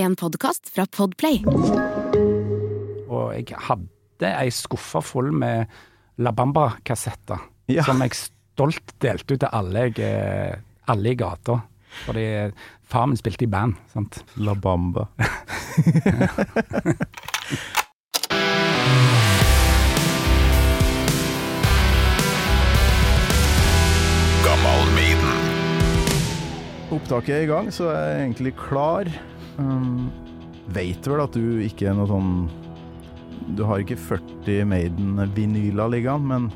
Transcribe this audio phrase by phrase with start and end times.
[0.00, 1.42] En podkast fra Podplay.
[1.44, 5.68] Og jeg hadde ei skuffe full med
[6.24, 7.42] La Bamba-kassetter.
[7.68, 7.84] Ja.
[7.84, 10.56] Som jeg stolt delte ut til alle, jeg, eh,
[10.88, 11.58] alle i gata.
[12.06, 12.24] Fordi
[12.88, 13.76] far min spilte i band.
[13.92, 14.22] sant?
[14.40, 15.04] La Bamba.
[26.90, 29.06] Opptaket er i gang, så er jeg egentlig klar.
[29.60, 30.10] Um,
[30.72, 32.28] Veit vel at du ikke er noe sånn
[33.56, 36.50] Du har ikke 40 Maiden-vinyler liggende, men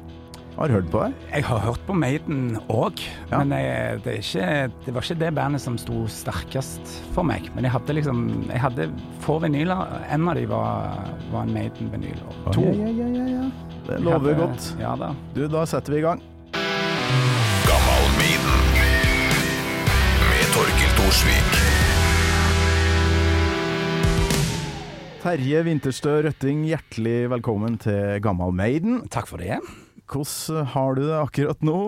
[0.55, 1.15] har hørt på deg?
[1.33, 3.01] Jeg har hørt på Maiden òg,
[3.33, 3.41] Ja.
[3.43, 7.49] men jeg, det, er ikke, det var ikke det bandet som sto sterkest for meg.
[7.57, 8.87] Men jeg hadde liksom Jeg hadde
[9.25, 9.83] få vinyler.
[10.15, 10.95] En av de var,
[11.33, 12.23] var en Maiden-vinyl.
[12.47, 12.63] Og to.
[12.71, 13.51] Ja, ja, ja, ja, ja.
[13.89, 14.71] Det lover hadde- godt.
[14.79, 15.11] Ja da.
[15.35, 16.23] Du, da setter vi i gang.
[17.67, 18.63] Gammalmiden
[20.31, 21.54] med Torkil Thorsvik.
[25.25, 28.99] Terje Winterstø Røtting, hjertelig velkommen til Gammal Maiden.
[29.09, 29.57] Takk for det.
[30.13, 31.79] Hvordan har du det akkurat nå?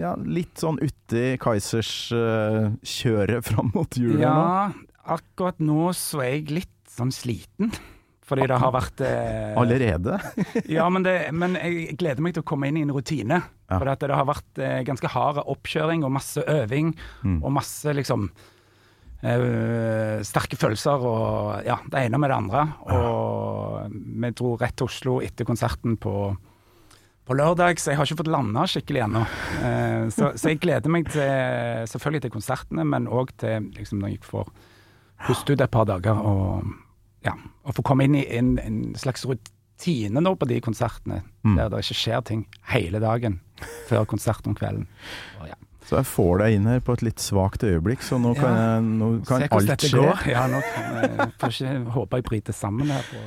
[0.00, 4.24] Ja, litt sånn uti Kaizers uh, kjøret fram mot jula nå?
[4.24, 7.70] Ja, akkurat nå så er jeg litt sånn sliten.
[8.26, 10.18] Fordi det har vært eh, Allerede?
[10.80, 13.38] Ja, men, det, men jeg gleder meg til å komme inn i en rutine.
[13.70, 13.78] Ja.
[13.78, 16.90] For det har vært eh, ganske hard oppkjøring og masse øving.
[17.22, 17.38] Mm.
[17.38, 18.32] Og masse liksom
[19.22, 22.66] eh, sterke følelser og ja, det ene med det andre.
[22.94, 26.14] Og vi dro rett til Oslo etter konserten på,
[27.28, 29.24] på lørdag, så jeg har ikke fått landa skikkelig ennå.
[29.64, 31.28] Eh, så, så jeg gleder meg til,
[31.90, 34.50] selvfølgelig til konsertene, men òg til liksom, når jeg får
[35.26, 36.68] puste ut et par dager og
[37.26, 37.32] ja,
[37.66, 41.54] og få komme inn i en, en slags rutine nå på de konsertene, Mm.
[41.56, 42.40] der det ikke skjer ting
[42.72, 43.36] hele dagen
[43.88, 44.88] før konsert om kvelden.
[45.40, 45.54] Og ja.
[45.88, 48.64] Så jeg får deg inn her på et litt svakt øyeblikk, så nå kan, Ja.
[48.76, 49.92] jeg, nå kan alt skje.
[49.96, 50.26] går.
[50.28, 53.06] Ja, nå kan jeg, får ikke håpe jeg bryter sammen her.
[53.08, 53.22] På,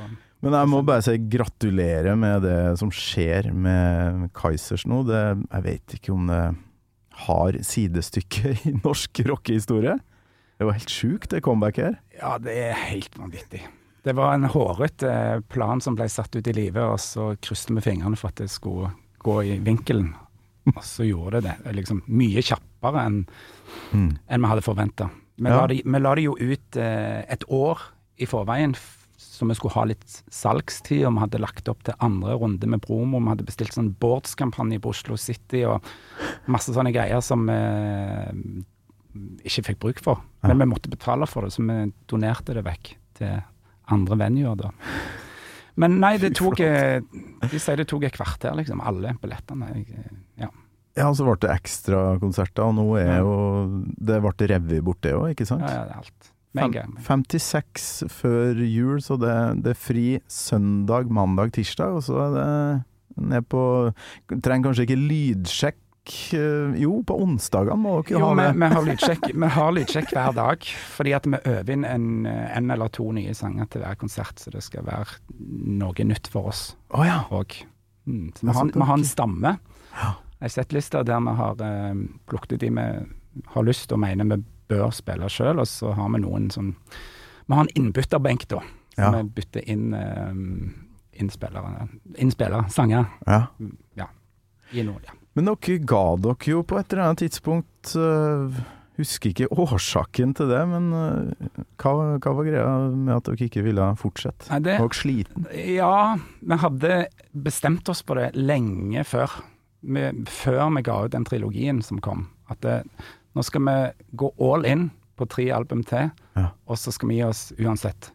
[0.46, 5.02] Men jeg må bare si gratulerer med det som skjer med Kaizers nå.
[5.10, 5.22] Det,
[5.52, 6.40] jeg vet ikke om det
[7.26, 9.98] har sidestykke i norsk rockehistorie.
[10.58, 11.96] Det var helt sjukt, det comebacket her.
[12.20, 13.64] ja, det er helt vanvittig.
[14.02, 17.82] Det var en hårete plan som ble satt ut i livet, og så krysset vi
[17.84, 18.90] fingrene for at det skulle
[19.22, 20.12] gå i vinkelen.
[20.76, 21.74] Og så gjorde det det.
[21.74, 23.22] Liksom mye kjappere enn
[23.92, 24.18] Mm.
[24.28, 25.06] en vi hadde forventa.
[25.40, 25.66] Vi, Ja.
[25.66, 27.80] vi la det jo ut eh, et år
[28.20, 28.74] i forveien,
[29.16, 31.06] så vi skulle ha litt salgstid.
[31.06, 33.18] Og vi hadde lagt opp til andre runde med promo.
[33.18, 35.82] Vi hadde bestilt sånn boardskampanje på Oslo City og
[36.46, 38.64] masse sånne greier som vi
[39.48, 40.20] ikke fikk bruk for.
[40.44, 43.42] Men vi måtte betale for det, så vi donerte det vekk til
[43.92, 44.70] andre venuer da.
[45.80, 47.00] Men nei, det tok eh,
[47.48, 48.80] De sier det tok et kvarter, liksom.
[48.84, 49.70] Alle billettene.
[49.80, 50.04] Jeg,
[50.98, 51.08] Ja.
[51.16, 53.32] Så ble det ekstrakonserter, og nå er jo
[53.96, 55.64] Det ble revet bort, det òg, ikke sant?
[55.64, 56.32] Ja, ja, det er alt.
[56.52, 62.34] Med 56 før jul, så det, det er fri søndag, mandag, tirsdag, og så er
[62.36, 62.48] det
[63.32, 63.62] ned på
[64.32, 68.48] Trenger kanskje ikke lydsjekk eh, Jo, på onsdagene må dere Jo, ha det.
[68.60, 72.74] vi har lydsjekk Vi har lydsjekk hver dag, fordi at vi øver inn en, en
[72.76, 75.20] eller to nye sanger til hver konsert, så det skal være
[75.80, 77.18] noe nytt for oss Å ja.
[78.04, 79.56] Mm, så vi har, vi har en stamme,
[79.92, 80.12] Ja.
[80.42, 81.94] Ei settliste der vi har eh,
[82.28, 82.86] plukket ut de vi
[83.54, 84.42] har lyst og mener vi
[84.72, 86.76] bør spille sjøl, og så har vi noen som
[87.42, 88.60] Vi har en innbytterbenk, da.
[88.94, 89.10] Så Ja.
[89.10, 93.46] vi bytter inn eh, innspillere, innspillere, sanger, ja.
[94.72, 95.12] i noen, Ja.
[95.34, 98.52] Men dere ga dere jo på et eller annet tidspunkt uh,
[99.00, 103.64] Husker ikke årsaken til det, men uh, hva, hva var greia med at dere ikke
[103.64, 104.50] ville fortsette?
[104.50, 105.46] Nei, det, Var dere sliten?
[105.72, 105.94] Ja,
[106.40, 106.98] vi hadde
[107.32, 109.40] bestemt oss på det lenge før.
[109.82, 112.28] Vi, før vi ga ut den trilogien som kom.
[112.50, 112.80] At det,
[113.34, 113.76] nå skal vi
[114.22, 116.48] gå all in på tre album til, Ja.
[116.66, 118.12] og så skal vi gi oss uansett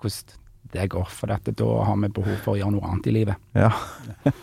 [0.00, 0.36] hvordan
[0.72, 1.06] det går.
[1.10, 3.36] For dette, da har vi behov for å gjøre noe annet i livet.
[3.54, 3.70] Ja.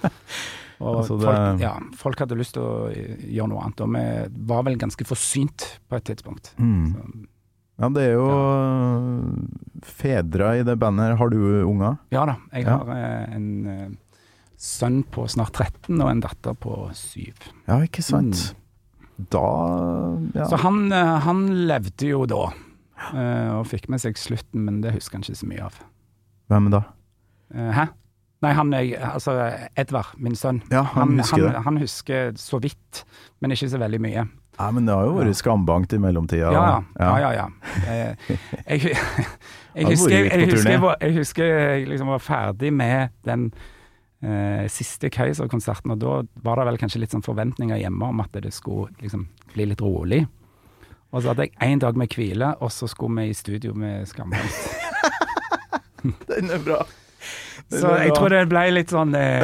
[0.77, 4.61] Altså, det- folk, ja, folk hadde lyst til å gjøre noe annet, og vi var
[4.67, 6.51] vel ganske forsynt på et tidspunkt.
[6.61, 6.91] Mm.
[6.93, 7.05] Så,
[7.81, 9.21] ja, det er jo ja.
[9.81, 11.15] fedre i det bandet.
[11.17, 11.97] Har du unger?
[12.13, 13.87] ja da, jeg har eh, en eh,
[14.57, 17.27] sønn på snart 13 og en datter på 7.
[17.67, 18.55] Ja, ikke sant?
[19.33, 19.43] Da
[20.35, 20.45] ja.
[20.49, 22.47] Så han, eh, han levde jo da,
[23.13, 25.79] eh, og fikk med seg slutten, men det husker han ikke så mye av.
[26.51, 26.83] Hvem da?
[27.53, 27.87] Eh, Hæ?
[28.45, 29.33] Nei, han er, altså
[29.81, 30.59] Edvard, min sønn.
[30.69, 33.01] Ja, han, husker han, han husker så vidt,
[33.41, 34.27] men ikke så veldig mye.
[34.57, 35.37] Ja, men det har jo vært Ja.
[35.37, 36.51] skambankt i mellomtida.
[36.53, 36.67] Ja,
[36.99, 37.31] ja, ja.
[37.33, 37.47] ja.
[37.87, 38.05] ja.
[38.67, 38.97] Jeg, jeg,
[39.75, 43.51] jeg, husker, jeg, husker, jeg husker jeg liksom var ferdig med den
[44.21, 45.09] eh, siste
[45.41, 48.53] av konserten, og da var det vel kanskje litt sånn forventninger hjemme om at det
[48.53, 50.25] skulle liksom bli litt rolig.
[51.11, 54.07] Og så hadde jeg én dag med hvile, og så skulle vi i studio med
[54.09, 54.49] Skamheim.
[56.27, 56.81] Den er bra.
[57.69, 58.17] Den Så er jeg bra.
[58.19, 59.43] tror det ble litt sånn eh,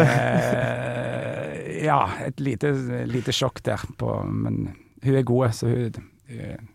[1.90, 2.70] Ja, et lite,
[3.10, 4.70] lite sjokk der på Men
[5.04, 5.98] hun er god, så hun
[6.30, 6.73] eh, Og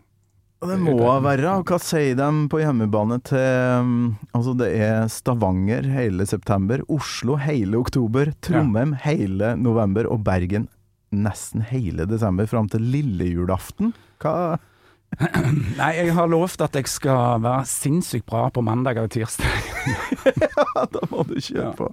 [0.59, 1.53] Det må hun være.
[1.69, 3.93] Hva sier de på hjemmebane til um,
[4.35, 10.67] Altså, det er Stavanger hele september, Oslo hele oktober, Trondheim hele november og Bergen
[11.15, 13.95] nesten hele desember fram til lille julaften.
[14.21, 14.59] Hva
[15.79, 19.49] Nei, jeg har lovt at jeg skal være sinnssykt bra på mandag og tirsdag.
[20.29, 21.73] Ja, da må du kjøre Ja.
[21.79, 21.87] på.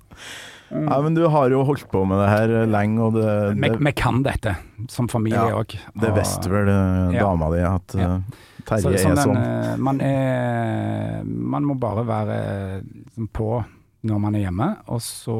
[0.73, 4.23] Nei, men du har jo holdt på med det her lenge, og det, Vi, kan
[4.25, 4.55] dette,
[4.91, 5.61] som familie Ja,
[6.01, 8.17] det visste vel eh, dama di at Ja.
[8.71, 9.37] Eh, så, sånn er sånn.
[9.37, 12.37] eh, man, er, man må bare være
[12.83, 13.49] liksom, på
[14.05, 15.35] når man er hjemme, og så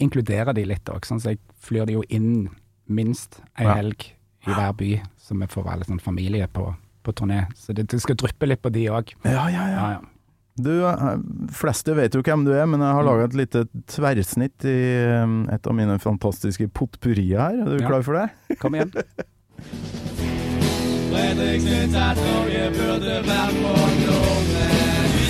[0.00, 1.04] inkludere de litt òg.
[1.08, 2.48] Sånn, så jeg flyr de jo inn
[2.90, 3.74] minst ei Ja.
[3.80, 4.10] helg
[4.48, 6.74] i hver by, så vi får være litt sånn familie på,
[7.04, 7.46] på turné.
[7.56, 9.12] Så det, det skal dryppe litt på de òg.
[9.24, 9.76] Ja, ja, ja.
[9.76, 10.00] Ja, ja.
[10.60, 11.16] Du, eh,
[11.56, 14.76] fleste vet jo hvem du er, men jeg har laga et lite tverrsnitt i
[15.06, 17.60] eh, et av mine fantastiske potpurrier her.
[17.64, 17.88] Er du Ja.
[17.88, 18.58] klar for det?
[18.60, 18.92] Kom igjen.
[21.10, 23.72] Fredrik syns at Norge burde vært på
[24.06, 24.70] lånet.
[25.14, 25.24] Du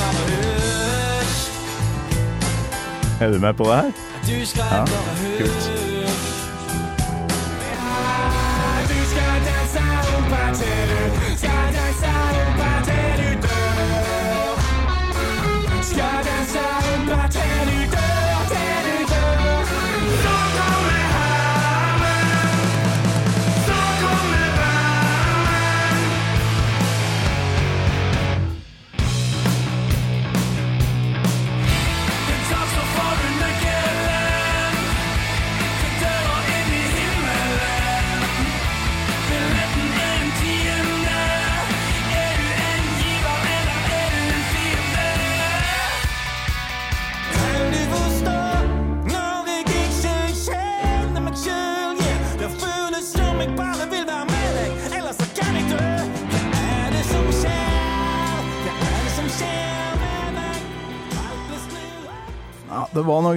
[0.00, 1.44] bare hysj,
[3.20, 3.90] Er du med på det her?
[4.26, 5.68] du Ja, bare hysj.
[8.90, 11.00] Du skal danse rumpa til du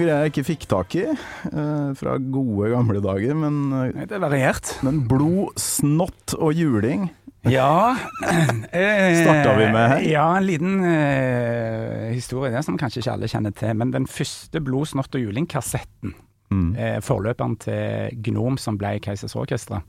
[0.00, 4.16] noe greier jeg ikke fikk tak i eh, fra gode gamle dager, men, eh, Det
[4.16, 4.72] er variert.
[4.86, 7.10] men blod, snott og juling
[7.48, 7.96] Ja.
[8.72, 10.02] eh, Starta vi med her?
[10.08, 13.72] Ja, en liten eh, historie der som kanskje ikke alle kjenner til.
[13.80, 16.12] Men den første Blod, snott og juling-kassetten,
[16.52, 16.68] mm.
[16.76, 19.80] eh, forløperen til Gnom som ble Keisers Orkestra,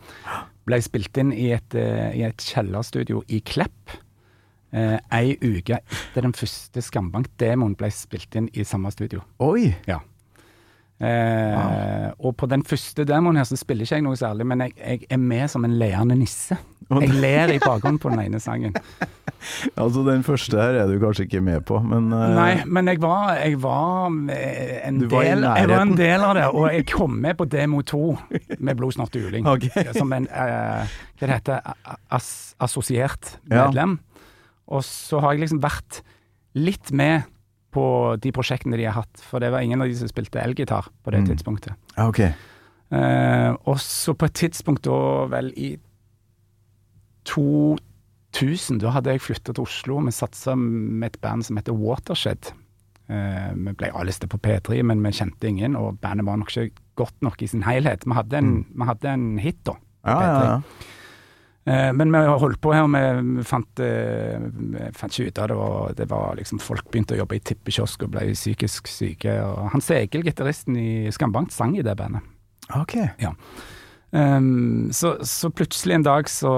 [0.63, 3.99] ble spilt inn i et, eh, i et kjellerstudio i Klepp.
[4.71, 9.19] Eh, ei uke etter den første Skambank-demoen ble spilt inn i samme studio.
[9.43, 9.73] Oi!
[11.01, 14.75] Eh, Og på den første demoen her så spiller ikke jeg noe særlig, men jeg,
[14.77, 16.57] jeg er med som en leende nisse.
[16.91, 18.75] Jeg ler i bakgrunnen på den ene sangen.
[19.73, 22.99] Altså, den første her er du kanskje ikke med på, men uh, Nei, men jeg
[23.01, 26.67] var, jeg var eh, en Du var del Jeg var en del av det, og
[26.69, 28.11] jeg kom med på demo to
[28.59, 29.47] med Blod, snott og juling.
[29.49, 29.65] Ok.
[29.97, 30.85] Som en uh,
[31.17, 31.73] Hva det heter
[32.13, 32.29] as,
[32.61, 33.65] Assosiert Ja.
[34.71, 36.01] Og så har jeg liksom vært
[36.55, 37.27] litt med
[37.71, 37.83] på
[38.19, 41.11] de prosjektene de har hatt, for det var ingen av de som spilte elgitar på
[41.13, 41.27] det Mm.
[41.29, 41.75] tidspunktet.
[41.97, 42.19] Ah, ok.
[42.91, 44.97] Eh, og så på et tidspunkt da
[45.31, 45.77] vel i
[47.25, 51.75] 2000, da hadde jeg flytta til Oslo, og vi satsa med et band som heter
[51.77, 52.51] Watershed.
[53.11, 56.79] Eh, vi ble A-lista på P3, men vi kjente ingen, og bandet var nok ikke
[56.99, 58.05] godt nok i sin helhet.
[58.07, 59.73] Vi hadde en, vi hadde en hit, da.
[60.05, 60.61] Ja, ja, ja.
[61.65, 65.51] Eh, men vi har holdt på her, vi, fant, eh, vi fant ikke ut av
[65.51, 65.57] det.
[65.59, 69.35] Var, det var liksom Folk begynte å jobbe i tippekiosk og ble psykisk syke.
[69.45, 72.25] Og Hans Egil, gitaristen i Skambankt, sang i det bandet.
[72.77, 72.97] Ok.
[74.11, 76.53] Um, så, så plutselig en dag så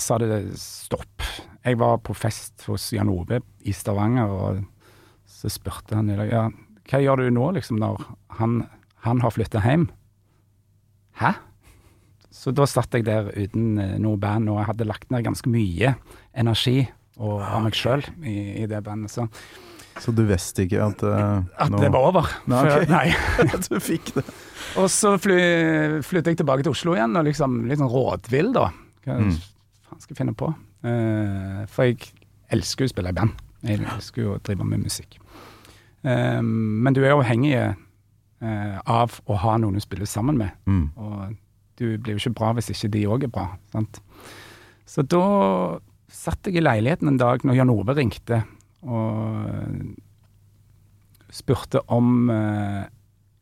[0.00, 1.24] sa det stopp.
[1.64, 4.64] Jeg var på fest hos Jan Ove i Stavanger, og
[5.28, 6.42] så spurte han i dag ja,
[6.90, 8.02] hva gjør du nå, liksom, når
[8.40, 8.62] han,
[9.04, 9.86] han har flytta hjem?
[11.20, 11.34] Hæ?
[12.30, 15.50] Så da satt jeg der uten eh, noe band, og jeg hadde lagt ned ganske
[15.50, 15.94] mye
[16.38, 16.84] energi
[17.18, 19.10] og, av meg sjøl i, i det bandet.
[19.10, 19.26] Så
[20.00, 22.28] Så du visste ikke at uh, at nå- det var over.
[22.48, 22.84] Nei, Okay.
[22.84, 22.88] ok.
[22.88, 23.58] nei.
[23.68, 24.24] Du fikk det.
[24.78, 25.40] Og så fly,
[26.06, 28.68] flyttet jeg tilbake til Oslo igjen, og liksom litt sånn rådvill, da.
[29.04, 29.34] Hva Mm.
[29.90, 30.52] faen skal jeg finne på?
[30.86, 31.98] Uh, for jeg
[32.54, 33.34] elsker jo å spille i band.
[33.66, 35.18] Jeg elsker jo å drive med musikk.
[36.02, 40.54] Eh, men du er avhengig uh, av å ha noen du spiller sammen med.
[40.64, 40.86] Mm.
[40.96, 41.34] Og
[41.80, 43.48] du blir jo ikke bra hvis ikke de òg er bra.
[43.72, 44.00] Sant?
[44.88, 45.24] Så da
[46.10, 48.42] satt jeg i leiligheten en dag når Jan Ove ringte
[48.80, 49.94] og
[51.30, 52.88] spurte om eh,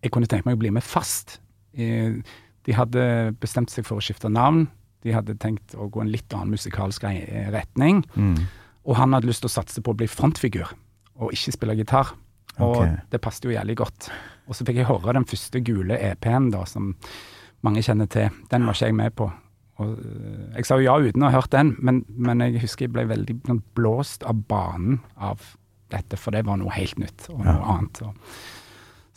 [0.05, 1.39] jeg kunne tenke meg å bli med fast.
[1.79, 3.03] De hadde
[3.41, 4.65] bestemt seg for å skifte navn
[5.05, 7.05] De hadde tenkt å gå en litt annen musikalsk
[7.55, 8.03] retning.
[8.19, 8.41] Mm.
[8.89, 10.71] Og han hadde lyst til å satse på å bli frontfigur,
[11.23, 12.15] og ikke spille gitar.
[12.59, 12.97] Og okay.
[13.13, 14.09] det passet jo jævlig godt.
[14.49, 16.97] Og så fikk jeg høre den første gule EP-en, da, som
[17.63, 18.29] mange kjenner til.
[18.51, 19.31] Den var ikke jeg med på.
[19.79, 22.87] Og, øh, jeg sa jo ja uten å ha hørt den, men, men jeg husker
[22.89, 23.37] jeg ble veldig
[23.79, 25.43] blåst av banen av
[25.91, 27.75] dette, for det var noe helt nytt og noe Ja.
[27.77, 28.03] annet.
[28.03, 28.15] Og,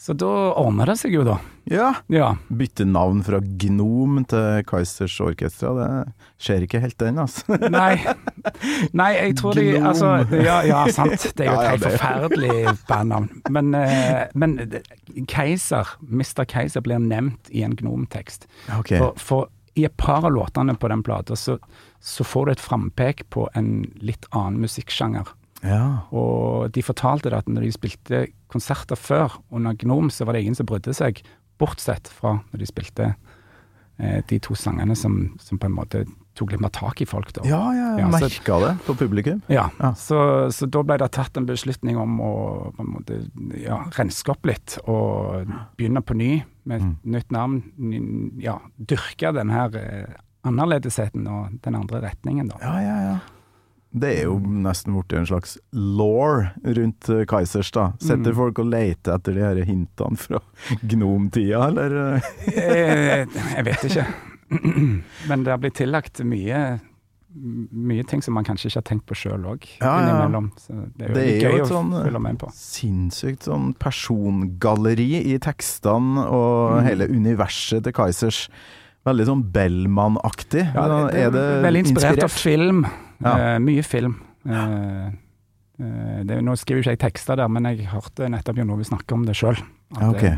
[0.01, 1.35] så da ordner det seg jo, da.
[1.69, 1.91] Ja.
[2.09, 2.31] Ja.
[2.49, 5.89] Bytte navn fra Gnom til Kaizers Orkestra, det
[6.41, 7.53] skjer ikke helt den, altså.
[7.69, 7.99] Nei,
[8.97, 11.27] nei jeg tror de altså, ja, ja, sant.
[11.37, 13.29] Det er jo et helt forferdelig bandnavn.
[13.53, 14.57] Men, eh, men
[15.29, 16.47] Keiser, Mr.
[16.49, 18.49] Keiser, blir nevnt i en Gnom-tekst.
[18.79, 18.97] Okay.
[18.97, 21.59] For, for i et par av låtene på den plata så,
[22.01, 25.29] så får du et frampek på en litt annen musikksjanger.
[25.61, 26.07] Ja.
[26.09, 30.43] Og de fortalte det at når de spilte konserter før, under Gnom, så var det
[30.45, 31.23] ingen som brydde seg,
[31.61, 33.13] bortsett fra når de spilte
[33.99, 36.05] eh, de to sangene som, som på en måte
[36.37, 37.33] tok litt mer tak i folk.
[37.35, 37.43] da.
[37.45, 39.41] Ja, ja, Ja, merka det på publikum.
[39.51, 39.91] Ja, Ja.
[39.99, 40.17] Så,
[40.55, 42.31] så da ble det tatt en beslutning om å
[42.77, 43.17] på en måte,
[43.59, 46.31] ja, renske opp litt og begynne på ny
[46.65, 46.95] med Mm.
[47.03, 47.61] nytt navn.
[47.77, 50.13] ny- Ja, dyrke den her eh,
[50.47, 52.57] annerledesheten og den andre retningen, da.
[52.61, 53.19] Ja, ja, ja.
[53.93, 57.89] Det er jo nesten blitt en slags law rundt eh, Kaizers, da.
[57.99, 58.37] Setter Mm.
[58.37, 60.39] folk og leter etter de her hintene fra
[60.93, 61.97] gnomtida, eller?
[62.15, 62.29] eh?
[62.55, 63.25] Eh,
[63.57, 64.05] jeg vet ikke.
[65.29, 66.79] Men det har blitt tillagt mye
[67.31, 70.49] mye ting som man kanskje ikke har tenkt på sjøl òg, Ja, ja, innimellom.
[70.59, 72.51] Så det er jo Det er er jo et sånn.
[72.51, 76.83] Sinnssykt sånn persongalleri i tekstene og Mm.
[76.89, 78.49] hele universet til Kaizers.
[79.05, 80.65] Veldig sånn Bellman-aktig.
[80.75, 82.85] Ja, det, er det veldig inspirert, av film.
[83.21, 83.55] Ja.
[83.55, 84.15] Eh, mye film.
[84.49, 85.07] Eh,
[85.79, 89.13] eh, det, nå skriver ikke jeg tekster der, men jeg hørte nettopp Jon Ove snakke
[89.17, 89.59] om det sjøl.
[89.91, 90.37] Okay.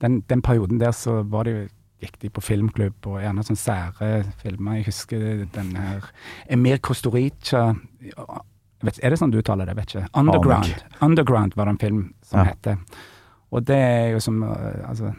[0.00, 1.66] den, den perioden der så var det jo
[2.00, 4.08] gikk de på filmklubb og gjerne sånne sære
[4.42, 4.78] filmer.
[4.80, 6.04] Jeg husker den her
[6.52, 7.70] Emir Kostorica
[8.84, 9.76] vet, Er det sånn du uttaler det?
[9.78, 10.08] Vet ikke.
[10.20, 10.68] Underground.
[10.74, 10.90] ikke.
[11.06, 12.44] Underground var det en film som Ja.
[12.52, 12.76] heter.
[13.50, 15.14] Og det er jo som Altså,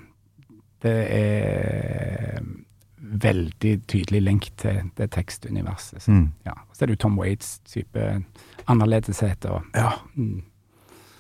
[0.81, 2.41] det er
[3.01, 6.01] veldig tydelig link til det tekstuniverset.
[6.01, 6.31] Så, Mm.
[6.45, 6.53] ja.
[6.73, 8.23] Så er det jo Tom Waits type
[8.67, 9.93] annerledeshet og Ja.
[10.17, 10.41] mm.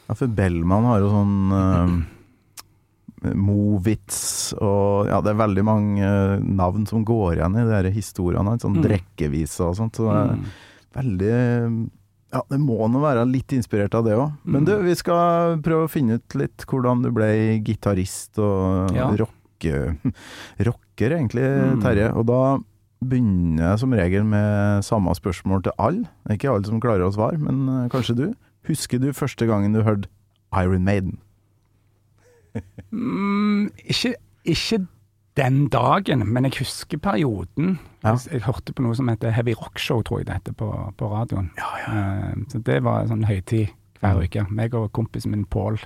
[0.09, 6.37] ja, for Bellman har jo sånn uh, Movitz og Ja, det er veldig mange uh,
[6.43, 8.61] navn som går igjen i de historiene hans.
[8.63, 8.83] Sånn Mm.
[8.85, 9.95] drekkeviser og sånt.
[9.95, 10.45] Så det er Mm.
[10.93, 11.89] veldig
[12.33, 14.33] Ja, det må nå være litt inspirert av det òg.
[14.43, 14.65] Men Mm.
[14.65, 19.07] du, vi skal prøve å finne ut litt hvordan du ble gitarist og Ja.
[19.15, 19.31] rocke,
[20.67, 21.81] rocker, egentlig, Mm.
[21.81, 22.09] Terje.
[22.13, 22.41] Og da
[23.07, 26.07] begynner jeg som regel med samme spørsmål til alle.
[26.33, 28.27] Ikke alle som klarer å svare, men eh, kanskje du.
[28.67, 30.09] Husker du første gangen du hørte
[30.57, 31.19] Iron Maiden?
[32.91, 34.79] Mm, ikke, ikke
[35.37, 37.77] den dagen, men jeg husker perioden.
[38.03, 38.15] Ja.
[38.15, 40.69] Jeg, jeg hørte på noe som heter Heavy Rock Show, tror jeg det heter, på,
[40.97, 41.51] på radioen.
[41.57, 43.69] Eh, så det var en sånn høytid
[44.01, 44.45] hver uke.
[44.53, 45.77] Meg og kompisen min Pål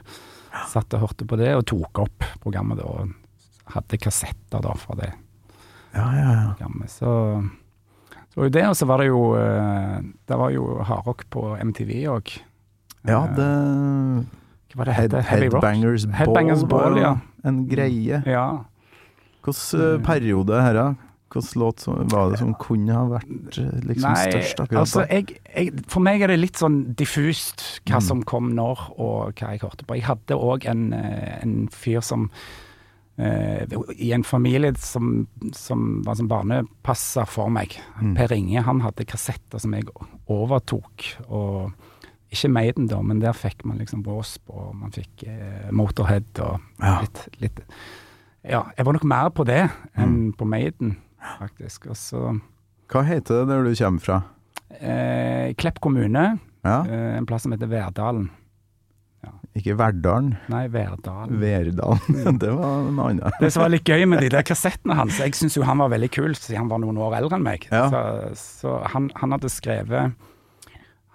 [0.71, 3.05] satt og hørte på det, og tok opp programmet da.
[3.75, 5.11] Hadde kassetter da fra det
[5.95, 6.67] Ja, ja, ja.
[6.87, 7.11] Så
[8.31, 9.97] så var jo det, og så var det jo eh,
[10.27, 12.31] Det var jo hardrock på MTV òg.
[13.03, 13.47] Ja, det
[14.71, 15.15] Hva var det Head?
[15.27, 17.15] Headbangers Ball, Headbangers Ball, ja.
[17.43, 18.21] en greie.
[18.25, 18.45] Ja.
[19.43, 20.85] Hvilken uh, periode her, da?
[21.33, 23.59] Hvilken låt som- var det som kunne ha vært
[23.89, 27.99] liksom Nei, størst akkurat altså jeg, jeg, For meg er det litt sånn diffust hva
[27.99, 28.07] Mm.
[28.07, 29.95] som kom når, og hva jeg hørte på.
[29.99, 32.70] Jeg hadde òg en, eh, en fyr som eh,
[33.19, 37.75] I en familie som, som var som barnepasser for meg.
[38.01, 38.15] Mm.
[38.17, 39.85] Per Inge han hadde kassetter som jeg
[40.31, 41.05] overtok.
[41.29, 41.71] og
[42.31, 46.61] ikke Maiden, da, men der fikk man liksom Wasp, og man fikk eh, Motorhead og
[46.79, 47.01] Ja.
[47.01, 47.59] litt, litt
[48.47, 50.33] Ja, jeg var nok mer på det enn Mm.
[50.37, 50.95] på Maiden,
[51.39, 51.89] faktisk.
[51.91, 52.39] Og så
[52.89, 54.21] Hva heter det der du kommer fra?
[54.79, 58.29] Eh, Klepp kommune, Ja, eh, en plass som heter Verdalen.
[59.57, 61.39] Ikke Verdalen, Nei, Verdalen.
[61.41, 62.37] Verdalen.
[62.43, 63.23] det var en annen.
[63.41, 65.91] Det som var litt gøy med de der kassettene hans, jeg syns jo han var
[65.91, 67.67] veldig kul, siden han var noen år eldre enn meg.
[67.71, 67.83] Ja.
[67.91, 68.03] Så,
[68.39, 70.15] så han, han hadde skrevet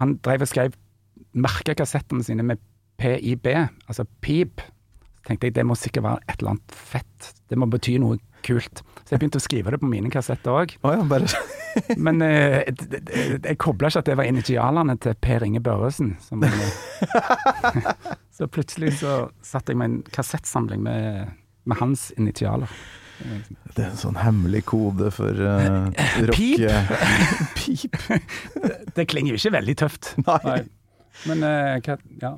[0.02, 0.76] Han drev og skrev
[1.36, 2.60] merka kassettene sine med
[3.00, 3.48] PIB,
[3.88, 4.60] altså pip.
[4.60, 7.32] Så tenkte jeg det må sikkert være et eller annet fett.
[7.50, 8.82] Det må bety noe kult.
[9.02, 10.76] Så jeg begynte å skrive det på mine kassetter òg.
[10.86, 11.26] Oh ja, bare
[12.06, 12.62] Men eh,
[13.42, 16.14] jeg kobla ikke at det var initialene til Per Inge Børresen.
[16.24, 16.44] Som,
[18.36, 21.32] så plutselig så satt jeg med en kassettsamling med,
[21.64, 22.70] med hans initialer.
[23.72, 25.88] Det er en sånn hemmelig kode for uh,
[26.36, 26.66] Pip?
[27.56, 27.96] Pip.
[28.92, 30.10] Det klinger jo ikke veldig tøft.
[30.26, 30.58] Nei.
[31.30, 32.34] Men uh, hva, ja.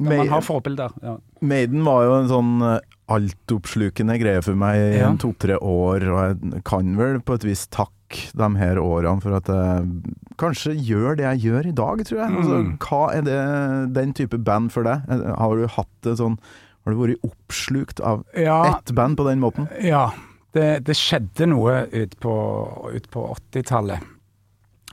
[0.00, 0.94] Når man har forbilder.
[1.04, 1.16] Ja.
[1.44, 2.78] Maiden var jo en sånn eh,
[3.12, 5.10] altoppslukende greie for meg i Ja.
[5.20, 6.22] to-tre år, og
[6.54, 10.72] jeg kan vel på et vis takke nok de her årene for at jeg kanskje
[10.76, 12.30] gjør det jeg gjør i dag, tror jeg.
[12.36, 12.78] Altså, Mm.
[12.78, 15.02] hva er det, den type band for deg?
[15.08, 16.38] Eh, Har du hatt det sånn
[16.84, 19.68] Har du vært oppslukt av Ja, ett band på den måten?
[19.82, 20.10] ja
[20.52, 24.00] det, det skjedde noe ut på, ut på 80-tallet.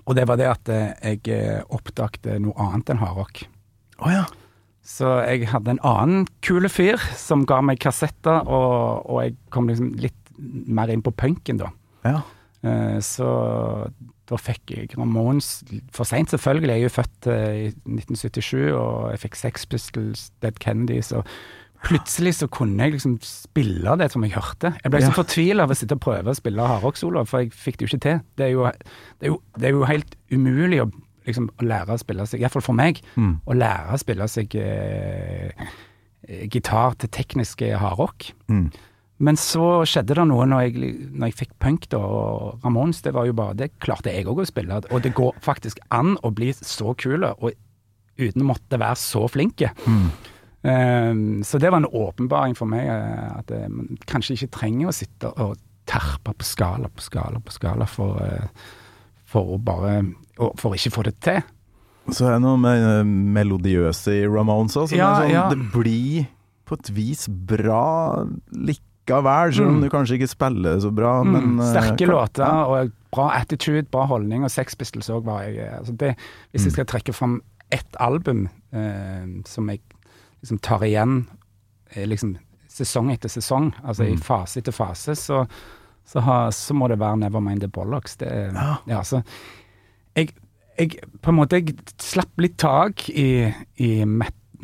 [0.06, 3.48] Og det var det at eh, jeg eh, oppdagte noe annet enn hardrock.
[4.00, 4.26] Oh, ja.
[4.86, 9.68] Så jeg hadde en annen kule fyr som ga meg kassetter, og, og jeg kom
[9.68, 11.72] liksom litt mer inn på punken da.
[12.06, 12.22] ja.
[12.68, 13.28] Eh, Så
[14.28, 15.64] da fikk jeg Ramones
[15.96, 16.74] for seint, selvfølgelig.
[16.74, 21.24] Jeg er jo født eh, i 1977, og jeg fikk Sex Pistols, Dead Kennedys, og
[21.88, 24.74] plutselig så kunne jeg liksom spille det som jeg hørte.
[24.84, 25.16] Jeg ble så Ja.
[25.22, 28.04] fortvila av å sitte og prøve å spille hardrock-solo, for jeg fikk det jo ikke
[28.08, 28.22] til.
[28.36, 28.66] Det er jo,
[29.20, 30.92] det er jo, det er jo helt umulig å,
[31.28, 33.40] liksom, å lære å spille seg, iallfall for meg, Mm.
[33.48, 35.52] å lære å spille seg eh,
[36.52, 38.32] gitar til tekniske hardrock.
[38.50, 38.72] Mm.
[39.18, 43.16] Men så skjedde det noe når jeg, når jeg fikk punk da, og Ramones, det
[43.16, 44.82] var jo bare, det klarte jeg òg å spille.
[44.94, 47.58] Og det går faktisk an å bli så kule, og
[48.18, 49.72] uten å måtte være så flinke.
[49.88, 50.10] Mm.
[50.68, 54.90] Um, så det var en åpenbaring for meg, eh, at eh, man kanskje ikke trenger
[54.90, 55.58] å sitte og
[55.88, 58.50] terpe på skala på skala på skala for, eh,
[59.28, 60.02] for å bare
[60.38, 61.40] For å ikke få det til.
[62.14, 64.92] Så er det noe med melodiøse i Ramones òg.
[64.94, 65.48] Ja, sånn, ja.
[65.50, 66.28] Det blir
[66.68, 68.28] på et vis bra
[69.08, 69.82] likevel, selv om Mm.
[69.82, 71.24] du kanskje ikke spiller så bra.
[71.24, 72.66] Mm, Men, eh, sterke kan- låter ja.
[72.66, 76.16] og bra attitude, bra holdning, og Sex Pistols òg var jeg eh, altså det,
[76.54, 79.80] Hvis jeg skal trekke fram ett album eh, som jeg
[80.44, 81.28] liksom tar igjen
[81.96, 82.38] eh, liksom
[82.70, 84.20] sesong etter sesong, altså i Mm.
[84.22, 85.48] fase etter fase, så,
[86.06, 88.16] så, ha, så må det være Nevermind the Bollocks.
[88.18, 88.78] Det, Ja.
[88.88, 89.24] ja, så
[90.16, 90.30] jeg,
[90.78, 94.04] jeg på en måte jeg slapp litt tak i, i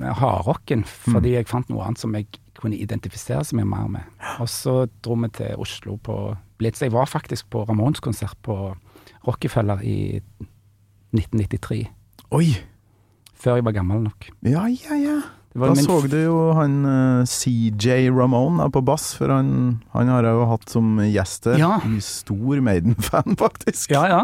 [0.01, 2.27] hardrocken, fordi jeg fant noe annet som jeg
[2.63, 4.25] kunne identifisere seg mye mer med.
[4.41, 6.17] Og så dro vi til Oslo på
[6.61, 6.81] Blitz.
[6.83, 8.57] Jeg var faktisk på Ramones-konsert på
[9.27, 10.21] Rockefeller i
[11.13, 11.85] 1993.
[12.33, 12.47] Oi!
[13.43, 14.29] Før jeg var gammel nok.
[14.47, 15.21] Ja, ja, ja.
[15.53, 20.39] Da så du jo han uh, CJ Ramone på bass, for han, han har jeg
[20.39, 21.59] jo hatt som gjest her.
[21.61, 21.75] Ja.
[22.01, 23.93] Stor Maiden-fan, faktisk.
[23.93, 24.23] Ja, ja.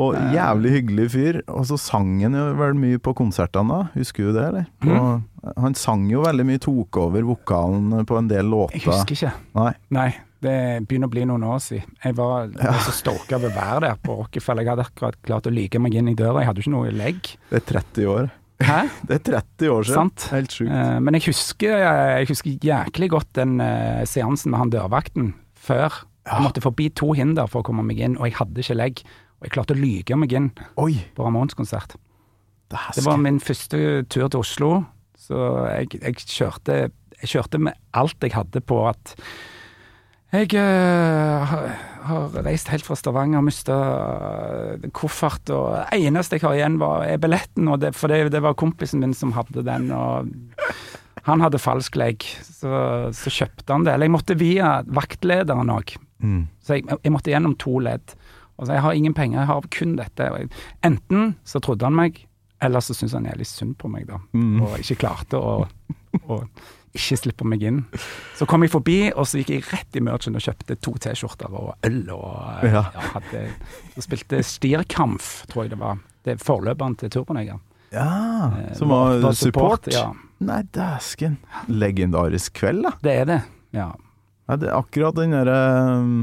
[0.00, 1.40] Og jævlig hyggelig fyr.
[1.52, 4.66] Og så sang han jo vel mye på konsertene da, husker du det, eller?
[4.80, 5.28] På, Mm.
[5.58, 8.78] Han sang jo veldig mye, tok over vokalen på en del låter.
[8.78, 9.32] Jeg husker ikke.
[9.58, 9.72] Nei.
[9.90, 10.04] Nei,
[10.40, 10.52] det
[10.86, 11.96] begynner å bli noen år siden.
[12.04, 14.62] Jeg var, var så stoka over å være der på Rockefeller.
[14.62, 16.44] Jeg hadde akkurat klart å lyke meg inn i døra.
[16.44, 17.32] Jeg hadde jo ikke noe legg.
[17.50, 18.30] Det er 30 år.
[18.62, 18.78] Hæ?
[19.10, 19.98] Det er 30 år siden.
[19.98, 20.28] Sant.
[20.30, 20.70] Helt sjukt.
[20.70, 26.04] Eh, men jeg husker, jeg husker jæklig godt den eh, seansen med han dørvakten før.
[26.22, 29.02] Jeg måtte forbi to hinder for å komme meg inn, og jeg hadde ikke legg.
[29.42, 31.00] Og jeg klarte å lyge meg inn Oi!
[31.16, 31.96] på Ramones-konsert.
[32.70, 34.68] Det det, var min første tur til Oslo,
[35.18, 36.76] så jeg, jeg, kjørte,
[37.18, 39.16] jeg kjørte med alt jeg hadde på at
[40.32, 41.58] jeg uh,
[42.06, 43.74] har, reist helt fra Stavanger og mista
[44.96, 47.68] koffert, og det eneste jeg har igjen, var, er billetten.
[47.68, 50.30] Og det, for det, det var kompisen min som hadde den, og
[51.26, 53.92] han hadde falsk legg, så, så kjøpte han det.
[53.92, 56.44] Eller jeg måtte via vaktlederen òg, Mm.
[56.62, 58.12] så jeg, jeg måtte gjennom to ledd.
[58.62, 60.28] Og så jeg har ingen penger, jeg har kun dette.
[60.86, 62.20] Enten så trodde han meg,
[62.62, 64.20] eller så syntes han jævlig synd på meg, da.
[64.38, 64.60] Mm.
[64.62, 65.64] Og ikke klarte å,
[66.30, 66.36] å
[66.94, 67.80] ikke slippe meg inn.
[68.38, 71.50] Så kom jeg forbi, og så gikk jeg rett i merchen og kjøpte to T-skjorter
[71.58, 72.00] og øl.
[72.14, 72.84] Og Ja.
[72.94, 73.42] ja, hadde,
[73.96, 75.98] så spilte Stierkampf, tror jeg det var.
[76.22, 77.58] Det er forløperen til Turboneger.
[77.92, 79.88] Ja, Eh, som var support support.
[79.92, 81.36] Ja, Nei, dæsken.
[81.68, 82.92] Legendarisk kveld, da.
[83.02, 83.40] det er det.
[83.76, 83.90] Ja.
[84.48, 85.58] Ja, det er akkurat den derre
[86.02, 86.14] um,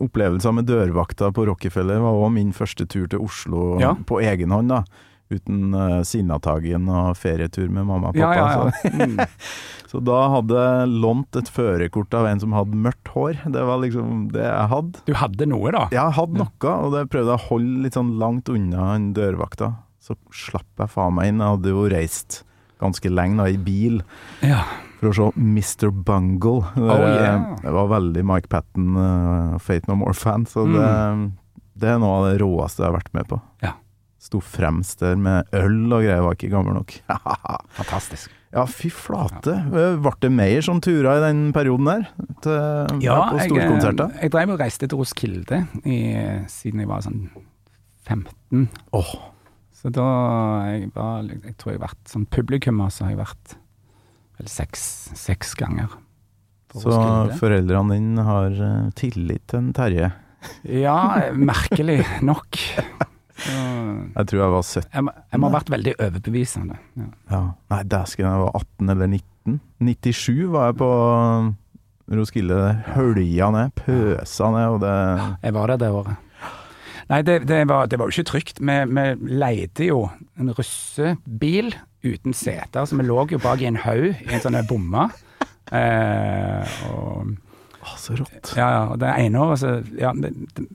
[0.00, 3.94] opplevelsen med dørvakta på Rockefeller var òg min første tur til Oslo Ja.
[4.06, 4.84] på egen hånd, da.
[5.32, 8.34] Uten uh, Sinnataggen og ferietur med mamma og pappa.
[8.36, 8.70] ja, ja.
[8.70, 9.18] Så, Mm.
[9.90, 13.40] så da hadde jeg lånt et førerkort av en som hadde mørkt hår.
[13.50, 15.00] Det var liksom det jeg hadde.
[15.08, 15.86] Du hadde noe, da?
[15.94, 19.72] Jeg hadde noe, og det prøvde jeg å holde litt sånn langt unna han dørvakta.
[20.04, 21.40] Så slapp jeg faen meg inn.
[21.40, 22.42] Jeg hadde jo reist
[22.82, 24.00] ganske lenge da, i bil
[24.42, 24.62] Ja.
[25.00, 25.90] for å se Mr.
[25.92, 26.64] Bungle.
[26.74, 27.56] Det, Oh, yeah.
[27.62, 31.32] det var veldig Mike Patten og Fate No More-fan, så det,
[31.76, 33.40] det er noe av det råeste jeg har vært med på.
[33.40, 33.64] Mm.
[33.68, 33.72] Ja.
[34.24, 36.94] Sto fremst der med øl og greier, var ikke gammel nok.
[37.76, 38.30] Fantastisk.
[38.54, 39.52] ja, fy flate.
[39.68, 42.06] Ble det mer som turer i den perioden der?
[42.40, 44.14] Til, Ja, på jeg, storkonserter?
[44.22, 45.98] jeg drev og reiste til Roskilde i,
[46.48, 47.26] siden jeg var sånn
[48.08, 48.68] 15.
[48.96, 49.12] Åh,
[49.84, 50.04] Så da
[50.70, 53.56] jeg var Jeg tror jeg har vært som publikummer, så har jeg vært
[54.38, 55.92] vel seks, seks ganger.
[56.74, 56.96] så
[57.38, 60.08] foreldrene dine har eh, tillit til en Terje?
[60.66, 60.96] Ja,
[61.36, 62.58] merkelig nok.
[63.44, 64.88] Så Jeg tror jeg var 17.
[64.94, 66.76] jeg, jeg må ha vært veldig overbevisende.
[66.98, 67.06] Ja.
[67.30, 67.42] Ja.
[67.74, 69.60] Nei, dæsken, jeg var 18 eller 19.
[69.84, 70.90] 97 var jeg på
[72.14, 72.58] Roskilde
[72.94, 74.94] hølja ned, pøsa ned, og det
[75.46, 76.16] Jeg var der det året.
[77.10, 78.60] Nei, det, det, var, det var jo ikke trygt.
[78.64, 80.04] Vi, vi leide jo
[80.40, 84.56] en russebil uten seter, så vi lå jo bak i en haug i en sånn
[84.68, 85.06] bomme.
[85.72, 87.34] Eh, og
[88.00, 88.54] så rått.
[88.56, 88.96] Ja, ja.
[89.00, 90.30] Det ene året så ja, vi,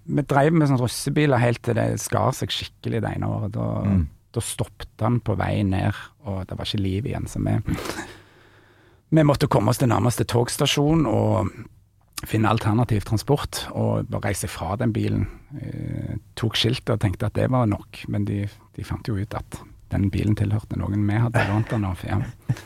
[0.05, 3.53] vi drev med sånne russebiler helt til det skar seg skikkelig det ene året.
[3.57, 4.03] Da, Mm.
[4.37, 5.97] da stoppet han på vei ned,
[6.29, 7.25] og det var ikke liv igjen.
[7.29, 7.55] Så vi,
[9.17, 11.49] vi måtte komme oss til nærmeste togstasjon og
[12.27, 15.27] finne alternativ transport, og bare reise fra den bilen.
[15.55, 18.43] Eh, tok skiltet og tenkte at det var nok, men de,
[18.75, 19.61] de fant jo ut at
[19.93, 22.03] den bilen tilhørte noen vi hadde lånt den av.
[22.05, 22.21] Ja.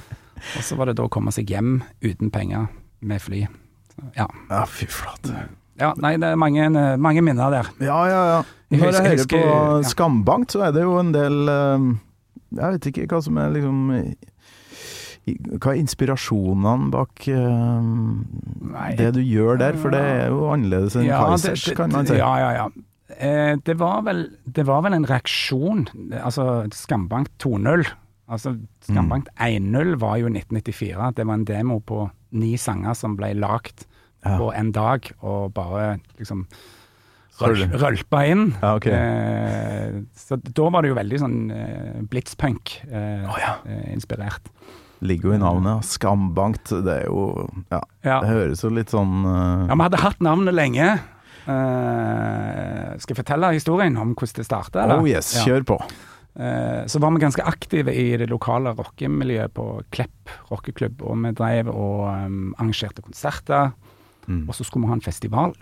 [0.58, 2.66] Og så var det da å komme seg hjem uten penger
[3.00, 3.46] med fly.
[3.94, 4.26] Så, ja.
[4.50, 5.46] Ja, fy flate.
[5.80, 6.68] Ja, nei, det er mange,
[7.02, 7.70] mange minner der.
[7.80, 8.42] Ja, ja, ja.
[8.74, 9.88] Når jeg hører på.
[9.88, 11.88] Skambankt, så er det jo en del eh,
[12.58, 13.80] Jeg vet ikke hva som er liksom
[15.23, 19.77] Hva er inspirasjonene bak eh, det du gjør der?
[19.79, 22.17] For det er jo annerledes enn Kaizers, det- kan man si.
[22.19, 22.65] Ja, ja, ja.
[23.13, 25.86] Eh, det, var vel, det var vel en reaksjon.
[26.19, 27.86] Altså Skambank 2.0.
[28.33, 28.55] Altså
[28.88, 31.12] Skambank 1.0 var jo 1994.
[31.15, 33.86] Det var en demo på ni sanger som ble lagd
[34.23, 34.38] Ja.
[34.39, 36.45] på en dag, og bare liksom
[37.41, 38.53] røl, rølpa inn.
[38.62, 38.93] Ja, okay.
[38.95, 43.57] eh, så da var det jo veldig sånn eh, blitzpunk eh, oh, ja.
[45.04, 45.82] Ligger jo i navnet.
[45.84, 45.88] ja.
[45.88, 48.20] Skambankt, det er jo Ja, Ja.
[48.24, 49.68] det høres jo litt sånn uh...
[49.68, 50.88] Ja, vi hadde hatt navnet lenge.
[51.44, 54.86] Uh, skal jeg fortelle historien om hvordan det starta?
[54.96, 55.78] Oh yes, kjør på.
[56.34, 61.04] Uh, så var vi ganske aktive i det lokale rockemiljøet på Klepp rockeklubb.
[61.06, 63.74] Og vi drev og um, arrangerte konserter.
[64.28, 64.46] Mm.
[64.48, 65.54] Og så skulle vi ha en festival.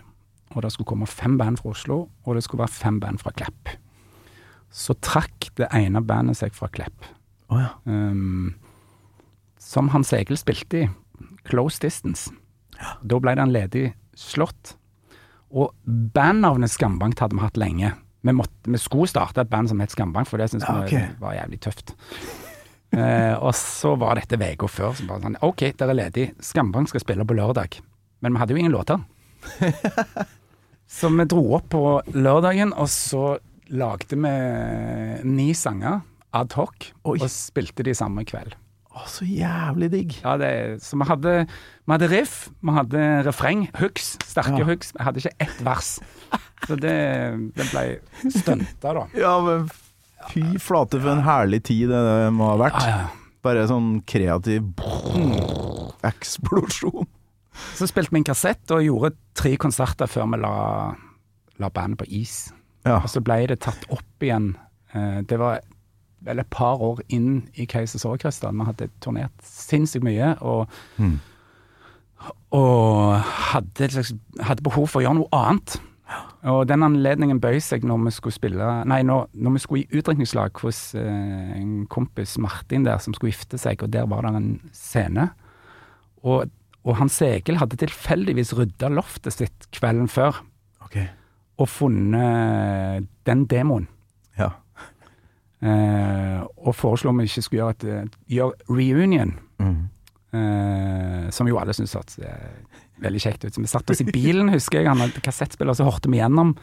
[0.52, 3.32] Og det skulle komme fem band fra Oslo, og det skulle være fem band fra
[3.36, 3.70] Klepp.
[4.72, 7.08] Så trakk det ene bandet seg fra Klepp,
[7.52, 7.68] Oh, ja.
[7.84, 8.54] um,
[9.62, 10.88] som Hans Egil spilte i,
[11.48, 12.32] Close Distance.
[13.06, 13.84] Da ble det en ledig
[14.18, 14.74] slått.
[15.52, 17.92] Og bandnavnet Skambankt hadde vi hatt lenge.
[18.22, 20.96] Vi, måtte, vi skulle starte et band som het Skambankt, for det syntes Ja, vi
[20.96, 21.20] ok.
[21.22, 21.94] var jævlig tøft.
[22.92, 24.90] Eh, og så var dette uka før.
[24.92, 26.24] som bare sånn, OK, dere er ledig.
[26.44, 27.78] Skambankt skal spille på lørdag.
[28.20, 29.00] Men vi hadde jo ingen låter.
[30.98, 31.80] så vi dro opp på
[32.12, 33.38] lørdagen, og så
[33.72, 34.34] lagde vi
[35.24, 36.02] ni sanger
[36.36, 37.16] ad hoc, Oi.
[37.16, 38.52] og spilte de samme kveld.
[38.92, 40.18] Å, så jævlig digg.
[40.20, 40.50] Ja, det,
[40.84, 41.32] så vi hadde,
[41.88, 44.66] vi hadde riff, vi hadde refreng, hooks, sterke Ja.
[44.68, 44.92] hooks.
[44.92, 45.94] Vi hadde ikke ett vers.
[46.66, 46.92] Så det,
[47.56, 47.86] det ble
[48.30, 49.06] stunta, da.
[49.16, 49.64] Ja, men
[50.30, 52.02] fy flate for en herlig tid det
[52.36, 52.82] må ha vært.
[52.84, 53.08] Ja, ja.
[53.42, 54.68] Bare sånn kreativ
[56.06, 57.08] eksplosjon.
[57.76, 60.52] Så spilte vi en kassett og gjorde tre konserter før vi la,
[61.60, 62.36] la bandet på is.
[62.86, 63.00] Ja.
[63.00, 64.52] Og så ble det tatt opp igjen.
[64.94, 65.60] Eh, Det var
[66.24, 68.52] vel et par år inn i Keisers Orkester.
[68.54, 71.18] Vi hadde turnert sinnssykt mye og, Mm.
[72.54, 73.16] og
[73.52, 75.78] hadde, slags, hadde behov for å gjøre noe annet.
[76.44, 79.98] Og den anledningen bøy seg når vi skulle spille Nei, når, når vi skulle i
[80.00, 84.34] utdrikningslag hos eh, en kompis, Martin, der, som skulle gifte seg, og der var det
[84.36, 85.30] en scene.
[86.22, 86.50] Og,
[86.84, 90.42] og Hans Egil hadde tilfeldigvis rydda loftet sitt kvelden før,
[90.84, 91.06] Okay.
[91.56, 93.86] og funnet den demoen.
[95.62, 99.88] Eh, og foreslo om vi ikke skulle gjøre, et, gjøre reunion, Mm.
[100.34, 103.54] eh, som jo alle syntes hørtes eh, veldig kjekt ut.
[103.54, 106.56] Så vi satte oss i bilen, husker jeg, han hadde kassettspiller, så hørte vi gjennom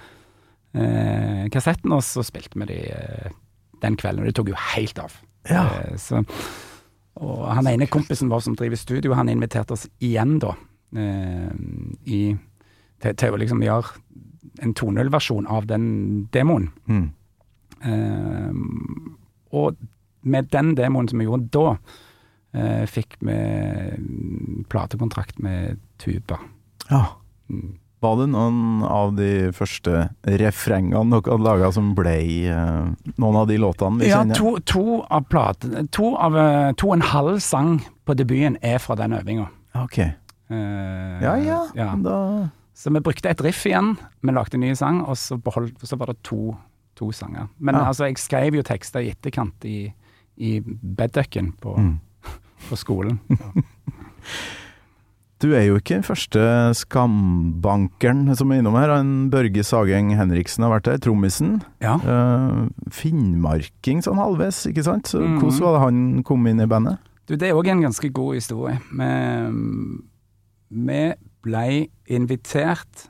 [0.75, 3.29] eh, kassetten, og så spilte vi de eh,
[3.81, 5.15] den kvelden, og det tok jo helt av.
[5.49, 5.63] Ja.
[5.79, 6.19] Eh, så,
[7.19, 10.53] og han ene kompisen vår som driver studio, han inviterte oss igjen da,
[10.95, 11.49] eh,
[12.05, 12.21] i,
[12.99, 13.95] til, til å liksom gjøre
[14.63, 16.69] en 2.0-versjon av den demoen.
[16.89, 17.07] Mm.
[17.84, 18.52] Eh,
[19.56, 19.76] og
[20.22, 21.78] med den demoen som vi gjorde da,
[22.54, 23.38] eh, fikk vi
[24.70, 26.39] platekontrakt med Tuba.
[26.89, 27.06] ja.
[27.50, 27.78] Mm.
[28.00, 32.13] Var det noen av de første refrengene dere hadde laga som ble
[32.48, 34.38] eh, noen av de låtene vi Ja, kjenner?
[34.39, 36.13] to, to av platene To
[36.80, 39.50] to og en halv sang på debuten er fra den øvinga.
[39.76, 40.00] Ok.
[40.50, 41.89] Uh, Ja ja, ja.
[42.00, 45.84] da Så vi brukte et riff igjen, vi lagde en ny sang, og så, beholdt,
[45.84, 46.56] så var det to,
[46.99, 47.47] to sanger.
[47.59, 47.88] Men Ja.
[47.89, 49.89] altså, jeg skrev jo tekster i etterkant i,
[50.38, 51.97] i bedducken på, Mm.
[52.69, 53.19] på skolen.
[55.39, 56.41] Du er jo ikke første
[56.75, 58.91] skambankeren som er innom her.
[58.97, 61.62] En Børge Sageng Henriksen har vært der, trommisen.
[61.79, 61.93] Ja.
[62.03, 65.07] Uh, finnmarking sånn halvveis, ikke sant?
[65.07, 65.38] Så mm.
[65.39, 66.99] Hvordan var det han kom inn i bandet?
[67.29, 68.75] Du, det er òg en ganske god historie.
[68.91, 69.09] Vi,
[70.89, 71.01] vi
[71.47, 71.65] ble
[72.12, 73.07] invitert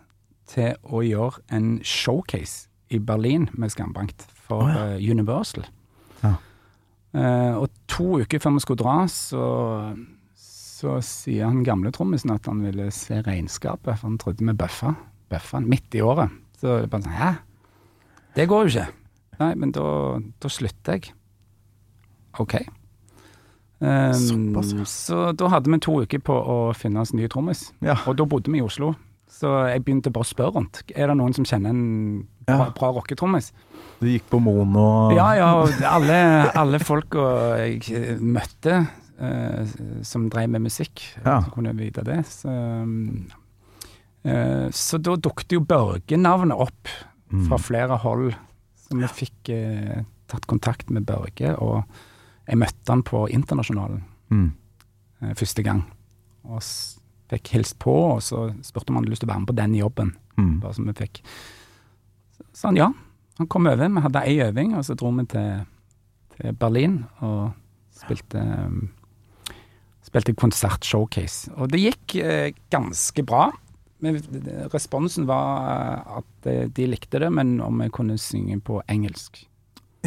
[0.53, 4.85] til å gjøre en showcase i Berlin med Skambankt for oh, ja.
[4.95, 5.65] eh, Universal.
[6.23, 6.35] Ja.
[7.13, 9.43] Uh, og to uker før vi skulle dra, så,
[10.37, 14.95] så sier han gamle trommisen at han ville se regnskapet, for han trodde vi bøffa.
[15.29, 16.33] Bøffa midt i året.
[16.59, 17.31] Så det bare sånn Hæ?
[18.35, 18.89] Det går jo ikke.
[19.39, 19.85] Nei, men da,
[20.41, 21.13] da slutter jeg.
[22.39, 22.59] OK.
[23.79, 27.69] Um, så da hadde vi to uker på å finne oss ny trommis.
[27.83, 27.95] Ja.
[28.09, 28.93] Og da bodde vi i Oslo.
[29.29, 30.81] Så jeg begynte bare å spørre rundt.
[30.95, 32.69] Er det noen som kjenner en bra, Ja.
[32.75, 33.51] bra rocketrommis?
[34.01, 35.49] Du gikk på Mono Ja, ja,
[35.87, 38.87] alle, alle folka jeg møtte
[39.21, 39.65] uh,
[40.03, 41.41] som drev med musikk, Ja.
[41.41, 42.25] som kunne vite det.
[42.25, 42.49] Så,
[44.25, 46.87] eh, så da dukket jo Børge-navnet opp
[47.31, 47.47] Mm.
[47.47, 48.33] fra flere hold.
[48.75, 51.83] Så vi fikk uh, tatt kontakt med Børge, og
[52.47, 54.51] jeg møtte han på Internasjonalen Mm.
[55.35, 55.83] første gang.
[56.45, 56.98] Og s
[57.29, 59.59] fikk hilst på, og så spurte om han hadde lyst til å være med på
[59.59, 60.13] den jobben.
[60.39, 60.53] Mm.
[60.63, 61.21] Bare som vi fikk
[62.55, 62.91] Så han ja.
[63.39, 65.65] Han kom over, vi hadde ei øving, og så dro vi til,
[66.35, 67.51] til Berlin og
[67.95, 68.43] spilte
[70.09, 71.51] Spilte konsert-showcase.
[71.61, 73.51] Og det gikk eh, ganske bra.
[74.01, 74.15] Men
[74.73, 79.43] responsen var eh, at eh, de likte det, men om jeg kunne synge på engelsk.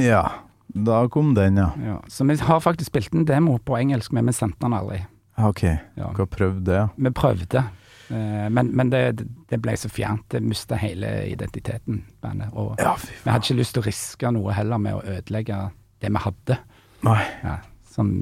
[0.00, 0.24] Ja,
[0.72, 1.68] da kom den, ja.
[1.84, 1.98] Ja.
[2.08, 5.02] Så vi har faktisk spilt en demo på engelsk, men vi sendte den aldri.
[5.42, 5.78] Ja, Ok, Ja.
[5.96, 6.88] dere har prøvd det, ja.
[6.96, 7.64] Vi prøvde,
[8.10, 9.02] eh, men, men det,
[9.50, 10.24] det ble så fjernt.
[10.30, 12.52] Det mista hele identiteten, bandet.
[12.54, 15.58] Og Ja, fy vi hadde ikke lyst til å riske noe heller med å ødelegge
[16.02, 16.58] det vi hadde.
[17.02, 17.20] Nei.
[17.42, 17.58] Ja,
[17.90, 18.12] som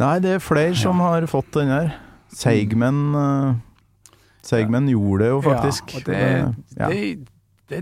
[0.00, 1.90] Nei, det er flere som har fått den der.
[2.32, 3.54] Seigmen eh,
[4.46, 5.92] Seigmen gjorde det jo faktisk.
[5.92, 6.20] Ja, og det,
[6.78, 6.88] ja.
[6.88, 7.28] det,
[7.68, 7.80] det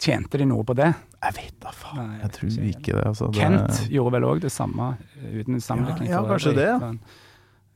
[0.00, 0.88] tjente de noe på det.
[1.18, 1.98] Jeg vet da faen.
[1.98, 3.28] Nei, Jeg tror ikke- det, altså.
[3.34, 6.08] Det- Kent gjorde vel òg det samme, eh, uten sammenligning.
[6.08, 6.56] Ja, ja, for kanskje øvrig.
[6.56, 6.80] det.
[6.80, 7.27] Men, eh,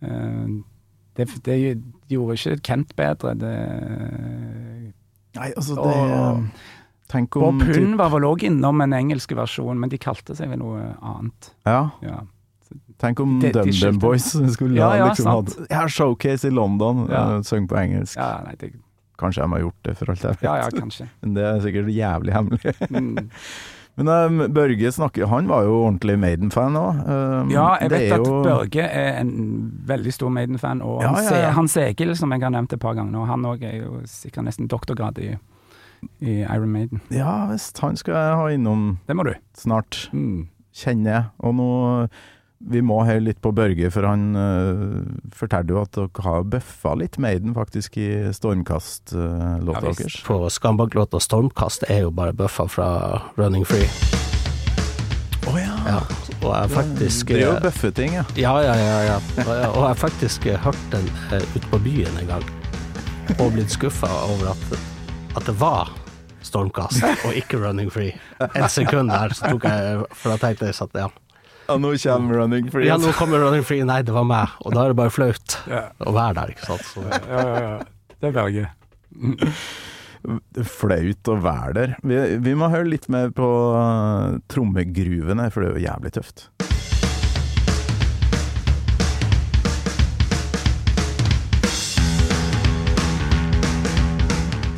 [0.02, 1.56] det, det
[2.10, 3.34] gjorde ikke Kent bedre.
[3.38, 3.52] Det
[5.34, 6.46] Nei, altså, det Og-
[7.12, 10.48] Tenk Bob om Hund var vel òg innom en engelsk versjon, men de kalte seg
[10.48, 11.50] vel noe annet.
[11.66, 12.20] Ja, Ja.
[12.98, 13.98] tenk om DumDum.
[14.00, 17.30] Boys skulle Ja, ja, liksom hatt Ja, showcase i London, Ja.
[17.36, 17.42] ja.
[17.42, 18.16] søng på engelsk.
[18.16, 18.72] ja, nei, det,
[19.18, 20.42] Kanskje de har gjort det, for alt jeg vet.
[20.42, 21.08] ja, ja, kanskje.
[21.22, 22.74] Men det er sikkert jævlig hemmelig.
[22.90, 23.30] Mm.
[24.00, 27.00] Men eh, Børge snakker Han var jo ordentlig Maiden-fan òg.
[27.52, 29.32] Ja, jeg vet at Børge er en
[29.86, 31.50] veldig stor Maiden-fan, og Ja, ja, ja.
[31.52, 34.44] Hans Egil, som jeg har nevnt et par ganger nå, han òg er jo sikkert
[34.48, 35.34] nesten doktorgrad i,
[36.24, 37.00] i Iron Maiden.
[37.12, 39.34] Ja visst, han skal jeg ha innom Det må du.
[39.54, 40.48] snart, Mm.
[40.74, 41.24] kjenner jeg.
[41.44, 41.68] Og nå
[42.70, 45.02] Vi må høre litt på Børge, for han uh,
[45.34, 49.98] fortalte jo at dere har bøffa litt Maiden faktisk i Stormkast-låta Ja, visst.
[49.98, 50.18] deres.
[50.26, 52.88] På Skambakk-låta 'Stormkast' er jo bare bøffa fra
[53.36, 53.90] 'Running Free'.
[55.50, 55.74] Å ja.
[55.86, 56.00] Ja.
[56.42, 58.24] Og jeg faktisk Det er jo eh, bøffeting, ja.
[58.38, 58.98] Ja, ja, ja.
[59.10, 59.16] ja.
[59.42, 62.44] Og jeg- Og jeg faktisk hørte hørt den eh, ute på byen en gang,
[63.40, 64.78] og blitt skuffa over at,
[65.36, 65.90] at det var
[66.42, 68.12] Stormkast og ikke Running Free.
[68.54, 71.06] Et sekund der så tok jeg For da tenkte jeg at ja,
[71.68, 72.86] ja nå kommer Running Free.
[72.88, 73.84] ja, nå kommer Running Free.
[73.88, 74.48] Nei, det var meg.
[74.66, 75.84] Og da er det bare flaut Ja.
[76.00, 76.84] å være der, ikke sant.
[76.90, 77.78] Så, Ja, ja, ja.
[78.22, 78.68] Det er Børge.
[80.64, 81.94] Flaut å være der.
[82.06, 86.46] Vi, vi må høre litt mer på uh, trommegruvene, for det er jo jævlig tøft.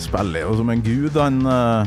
[0.04, 1.86] Spiller jo som en gud, han uh,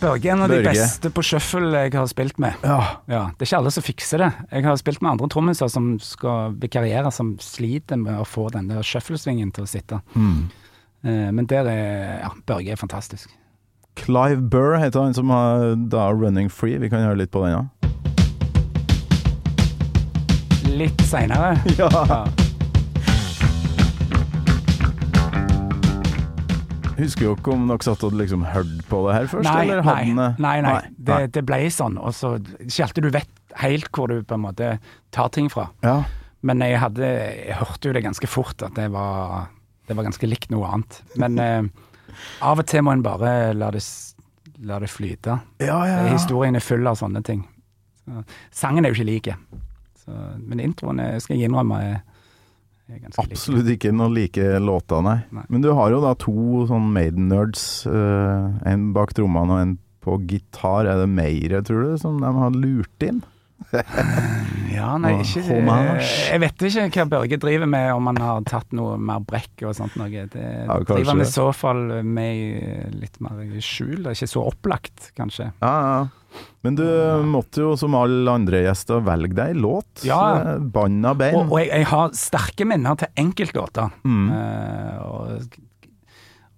[0.00, 2.54] Børge er en av de beste på shuffle jeg har spilt med.
[2.66, 2.78] Ja.
[3.08, 4.30] Ja, Det er ikke alle som fikser det.
[4.52, 8.68] Jeg har spilt med andre trommiser som skal vikariere, som sliter med å få den
[8.72, 10.00] der shufflesvingen til å sitte.
[10.14, 10.46] Mm.
[11.06, 13.30] Men der er ja, Børge er fantastisk.
[13.96, 16.78] Clive Burr heter han som har da Running Free.
[16.82, 17.64] Vi kan høre litt på den, ja.
[20.76, 21.56] Litt seinere.
[21.80, 22.26] Ja.
[26.96, 29.82] Husker jo ikke om dere satt og liksom hørte på det her først, Nei, eller
[29.84, 30.76] nei, eh, nei, nei.
[30.96, 31.26] Det, nei.
[31.34, 31.98] det ble sånn.
[32.00, 32.36] Og så
[32.72, 34.70] skjelte du vett helt hvor du på en måte
[35.14, 35.68] tar ting fra.
[35.84, 36.00] Ja.
[36.46, 39.48] Men jeg hadde Jeg hørte jo det ganske fort at det var
[39.88, 41.00] Det var ganske likt noe annet.
[41.20, 41.68] Men eh,
[42.44, 43.84] av og til må en bare la det,
[44.64, 45.36] la det flyte.
[45.60, 46.00] Ja, ja.
[46.14, 47.44] Historien er full av sånne ting.
[48.06, 48.24] Så,
[48.64, 49.38] sangen er jo ikke like.
[50.46, 51.96] Men introen er, skal jeg innrømme er,
[52.94, 53.24] er like.
[53.24, 55.18] Absolutt ikke noe like låter, nei.
[55.34, 55.46] Nei.
[55.52, 57.64] Men du har jo da to sånn Maiden-nerds.
[57.90, 59.74] Uh, en bak trommene og en
[60.06, 60.86] på gitar.
[60.86, 63.24] Er det mer, tror du, som de har lurt inn?
[64.76, 65.40] Ja, nei, ikke.
[65.40, 69.72] Jeg vet ikke hva Børge driver med, om han har tatt noe mer brekk og
[69.78, 70.10] sånt noe.
[70.10, 74.02] Det Ja, driver han i så fall med litt mer i skjul.
[74.02, 75.50] Det er ikke så opplagt, kanskje.
[75.64, 76.46] Ja, ja.
[76.66, 76.84] Men du
[77.30, 80.02] måtte jo, som alle andre gjester, velge deg låt.
[80.04, 80.20] Ja.
[80.36, 81.38] Eh, Banna bein.
[81.38, 83.94] Og, og jeg, jeg har sterke minner til enkeltlåter.
[84.04, 84.26] Mm.
[84.34, 85.56] Uh, og,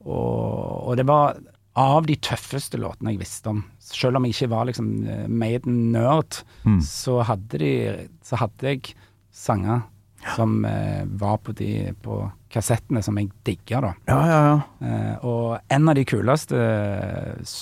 [0.08, 0.58] og,
[0.88, 1.38] og det var
[1.78, 3.60] av de tøffeste låtene jeg visste om.
[3.78, 6.80] Selv om jeg ikke var liksom eh, Maiden-nerd, Mm.
[6.84, 8.94] så, så hadde jeg
[9.32, 9.84] sanger
[10.34, 12.18] som eh, var på de på
[12.50, 13.92] kassettene som jeg digga, da.
[14.10, 14.58] Ja, ja, ja.
[14.88, 17.52] Eh, og en av de kuleste eh,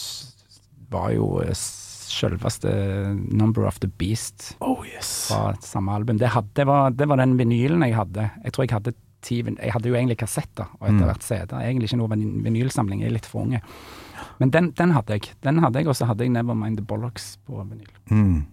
[0.91, 2.71] var jo eh, selveste
[3.37, 5.27] Number of the Beast Oh yes.
[5.29, 6.17] fra samme album.
[6.23, 8.31] Det, hadde, det, var, det var den vinylen jeg hadde.
[8.47, 8.95] Jeg tror jeg hadde
[9.27, 11.07] ti Jeg hadde jo egentlig kassetter og etter Mm.
[11.11, 11.53] hvert CD.
[11.59, 13.61] Egentlig ikke noe vin- vinylsamling, jeg er litt for unge.
[14.39, 15.31] Men den, den hadde jeg.
[15.45, 17.89] Den hadde jeg, og så hadde jeg Nevermind the Bollocks på vinyl.
[18.11, 18.45] Mm.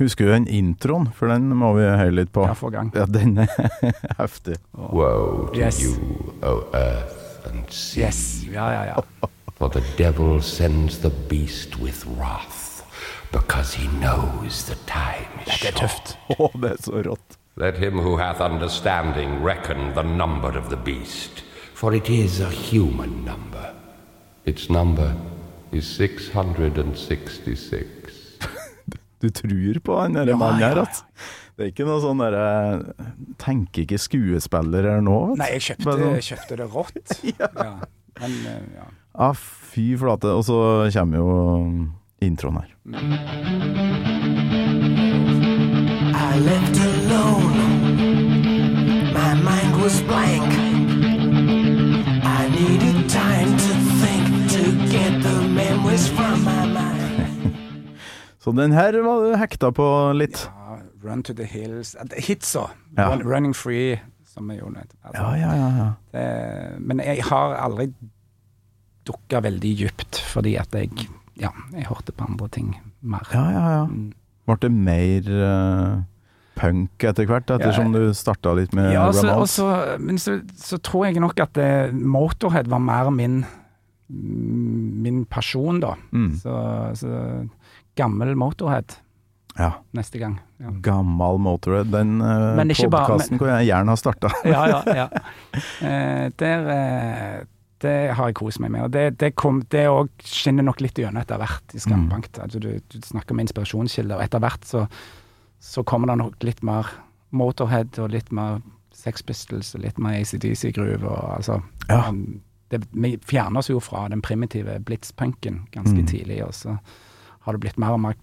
[0.00, 2.42] Husker du den introen, for den må vi høre litt på.
[2.48, 2.90] Ja, for gang.
[2.96, 3.50] Ja, den er
[4.18, 4.56] heftig.
[4.74, 5.78] Woe to Yes.
[5.84, 5.92] you,
[6.42, 8.44] O earth and sea, Yes.
[8.50, 9.28] Ja, ja, ja.
[9.58, 12.82] for the devil sends the beast with wrath,
[13.32, 16.16] because he knows the time is Det er short.
[16.26, 16.40] tøft.
[16.40, 17.38] Å, det er så rått.
[17.56, 22.48] Let him who hath understanding reckon the number of the beast, for it is a
[22.50, 23.70] human number.
[24.44, 25.14] Its number
[25.72, 27.86] is 666.
[29.22, 30.80] Du tror på han derre Ja, mannen her, ja.
[30.82, 31.04] altså.
[31.54, 32.82] Det er ikke noe sånn derre
[33.38, 35.34] Tenker ikke skuespiller her nå.
[35.38, 37.12] Nei, jeg kjøpte, sånn, kjøpte det rått.
[37.38, 37.48] ja.
[38.18, 38.86] Men eh, ja.
[39.28, 40.26] ah, fy flate.
[40.34, 40.58] Og så
[40.96, 41.28] kommer jo
[42.24, 42.70] introen her.
[46.18, 47.62] I left alone.
[49.14, 50.71] My mind was blank.
[58.42, 59.86] Så den her var du hekta på
[60.18, 60.48] litt.
[60.50, 60.78] ja.
[61.02, 62.68] Run to the hills Eh, Hitsa.
[62.96, 63.08] Ja.
[63.10, 64.94] Run, running free, som er jo nødt.
[65.04, 65.68] Altså, Ja, ja, ja.
[65.78, 65.88] ja.
[66.14, 67.88] det, men jeg har aldri
[69.06, 70.90] dukka veldig dypt, fordi at jeg
[71.40, 73.26] Ja, jeg hørte på andre ting mer.
[73.32, 73.84] ja, ja, ja.
[73.86, 74.12] Mm.
[74.46, 76.02] Ble det mer uh
[76.54, 79.66] punk etter hvert, ettersom du starta litt med Ja, så, og så,
[79.98, 83.44] men så, så tror jeg nok at det, Motorhead var mer min
[84.12, 85.94] min person, da.
[86.12, 86.34] Mm.
[86.36, 86.54] Så,
[87.00, 87.08] så
[87.96, 88.98] gammel Motorhead
[89.58, 89.72] Ja.
[89.92, 90.38] neste gang.
[90.62, 90.70] Ja.
[90.80, 91.90] Gammal Motorhead.
[91.92, 92.56] Den uh,
[92.90, 94.30] podkasten hvor jeg gjerne har starta.
[94.48, 95.08] ja, ja, ja.
[95.82, 96.68] Uh, der
[97.40, 97.44] uh,
[97.82, 98.84] Det har jeg kost meg med.
[98.86, 99.82] Og det, det, kom, det
[100.24, 102.38] skinner nok litt gjennom etter hvert i Skambankt.
[102.38, 104.84] Altså, du, du snakker om inspirasjonskilder, og etter hvert så,
[105.58, 106.86] så kommer det nok litt mer
[107.34, 108.60] Motorhead og litt mer
[108.94, 111.02] Sex Pistols og litt mer ACDC-groove.
[111.10, 111.58] og Altså,
[111.90, 112.04] Ja.
[112.08, 116.06] um, det, vi fjerner oss jo fra den primitive blitzpunken ganske Mm.
[116.06, 116.78] tidlig, og så
[117.44, 118.16] har det blitt mer og mer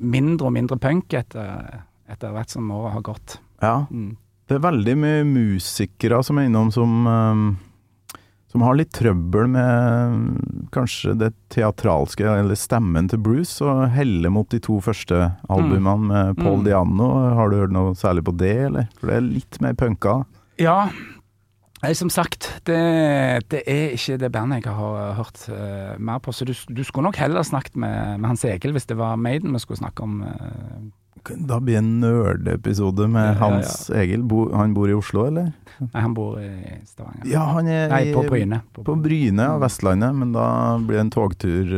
[0.00, 3.36] mindre og mindre punk etter, etter hvert som året har gått.
[3.62, 3.76] Ja.
[3.90, 4.16] Mm.
[4.46, 7.46] Det er veldig mye musikere som er innom som um,
[8.56, 10.20] som har litt trøbbel med um,
[10.72, 15.18] kanskje det teatralske, eller stemmen til Bruce, og heller mot de to første
[15.52, 16.64] albumene med Paul Mm.
[16.64, 17.08] Diano.
[17.36, 18.86] Har du hørt noe særlig på det, eller?
[18.96, 20.14] For det er litt mer punka.
[20.62, 20.78] Ja,
[21.82, 22.76] Nei, som sagt, det,
[23.52, 26.32] det er ikke det bandet jeg har hørt uh, mer på.
[26.32, 29.52] Så du, du skulle nok heller snakket med, med Hans Egil hvis det var Maiden
[29.52, 30.22] vi skulle snakke om.
[30.22, 30.86] eh.
[31.26, 33.38] Da blir det en nerdeepisode med Ja, ja, ja.
[33.56, 34.22] Hans Egil.
[34.22, 35.48] Bo, han bor i Oslo, eller?
[35.80, 36.46] Nei, han bor i
[36.86, 37.26] Stavanger.
[37.28, 38.60] Ja, han er Nei, på Bryne.
[38.86, 40.46] På Bryne, ja, Vestlandet, men da
[40.78, 41.74] blir det en togtur,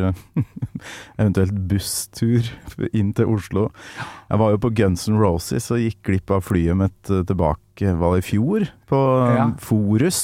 [1.19, 2.51] eventuelt busstur,
[2.93, 3.69] inn til Oslo.
[4.29, 7.95] Jeg var jo på Guns N' Roses og gikk glipp av flyet mitt eh, tilbake,
[7.99, 8.69] var det i fjor?
[8.91, 9.01] På
[9.35, 9.49] Ja.
[9.49, 10.21] um, Forus.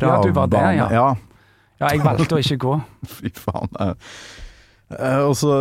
[0.00, 0.88] Ja, du var der, ja.
[0.94, 1.08] ja.
[1.80, 2.74] Ja, jeg valgte å ikke gå.
[3.18, 3.70] Fy faen.
[3.80, 3.94] eh.
[4.96, 5.54] Eh, Og så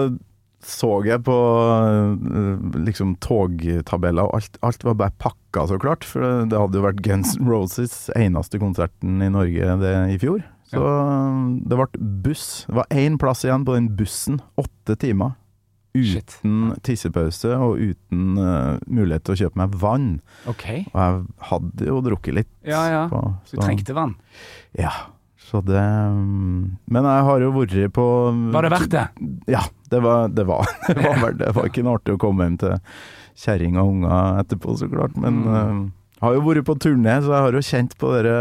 [0.66, 1.36] så jeg på
[1.80, 6.08] eh, liksom togtabeller, og alt, alt var bare pakka, så klart.
[6.08, 10.42] For det hadde jo vært Guns N' Roses eneste konserten i Norge det i fjor.
[10.70, 10.96] Så ja.
[11.66, 12.48] det ble buss.
[12.68, 14.42] Det var én plass igjen på den bussen.
[14.60, 15.38] Åtte timer.
[15.98, 16.36] Shit.
[16.44, 20.10] Uten tissepause og uten uh, mulighet til å kjøpe meg vann.
[20.52, 20.84] Okay.
[20.92, 22.52] Og jeg hadde jo drukket litt.
[22.68, 23.02] Ja, ja.
[23.10, 24.14] På, Du trengte vann.
[24.78, 24.94] Ja.
[25.50, 28.06] Så det mm, Men jeg har jo vært på
[28.54, 29.06] Var det verdt det?
[29.50, 30.46] ja, det var det.
[30.50, 32.76] Var, det, var, det var ikke noe artig å komme hjem til
[33.40, 35.16] kjerring og unger etterpå, så klart.
[35.18, 35.86] Men Mm.
[35.86, 38.34] uh, har jo vært på turné, så jeg har jo kjent på dere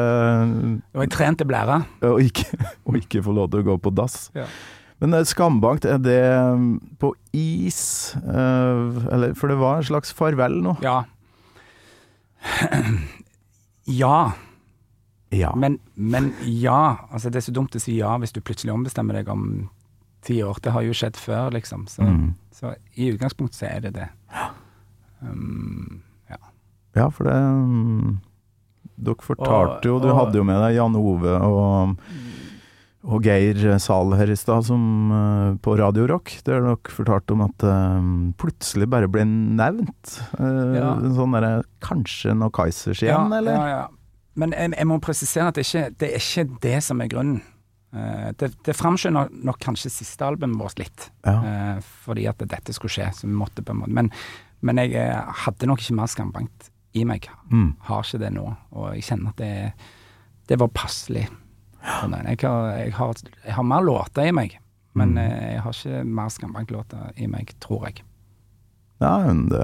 [0.97, 1.77] Og jeg trente blæra.
[2.09, 2.49] Og ikke,
[2.91, 4.17] og ikke få lov til å gå på dass.
[4.35, 4.49] Ja.
[4.99, 6.19] Men eh, Skambankt, er det
[6.59, 8.17] mm, på is?
[8.19, 10.75] Uh, eller, for det var en slags farvel nå?
[10.83, 11.05] Ja.
[14.03, 14.33] ja.
[15.31, 15.53] Ja.
[15.55, 16.97] Men, men ja.
[17.13, 19.69] Altså, det er så dumt å si ja hvis du plutselig ombestemmer deg om
[20.23, 20.59] ti år.
[20.63, 21.87] Det har jo skjedd før, liksom.
[21.89, 22.35] Så, Mm.
[22.53, 24.09] så i utgangspunktet så er det det.
[25.23, 26.37] Um, ja.
[26.97, 28.19] Ja, for det mm,
[28.99, 31.97] Dere fortalte jo, du Og- og- hadde jo med deg Jan Ove og,
[33.05, 37.43] og Geir Zahl her i stad, som eh, på Radio Rock, der dere fortalte om
[37.43, 38.09] at eh,
[38.43, 40.19] plutselig bare ble nevnt.
[40.39, 40.95] Uh, Ja.
[41.15, 43.53] Sånn derre Kanskje noe Kaizers igjen, eller?
[43.55, 43.87] Ja, ja.
[44.39, 47.41] Men jeg, jeg må presisere at det ikke det er ikke det som er grunnen.
[47.95, 51.37] Eh, det, det framskynder nok kanskje siste albumet vårt litt, Ja.
[51.45, 53.11] eh, fordi at dette skulle skje.
[53.15, 54.11] Så vi måtte på en måte Men,
[54.61, 57.29] men jeg eh, hadde nok ikke mer skambankt i meg.
[57.53, 57.77] Mm.
[57.89, 59.73] Har ikke det nå, og jeg kjenner at det,
[60.49, 61.29] det var passelig.
[61.79, 63.15] Jeg har, jeg, har,
[63.45, 64.59] jeg har mer låter i meg,
[64.95, 65.19] men Mm.
[65.31, 68.03] jeg har ikke mer skambanklåter i meg, tror jeg.
[69.01, 69.63] Ja, men det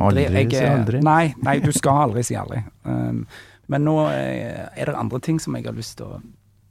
[0.00, 1.00] Aldri si aldri.
[1.00, 2.58] Nei, nei, du skal aldri si aldri.
[2.84, 3.20] Um,
[3.70, 6.18] men nå er det andre ting som jeg har lyst til å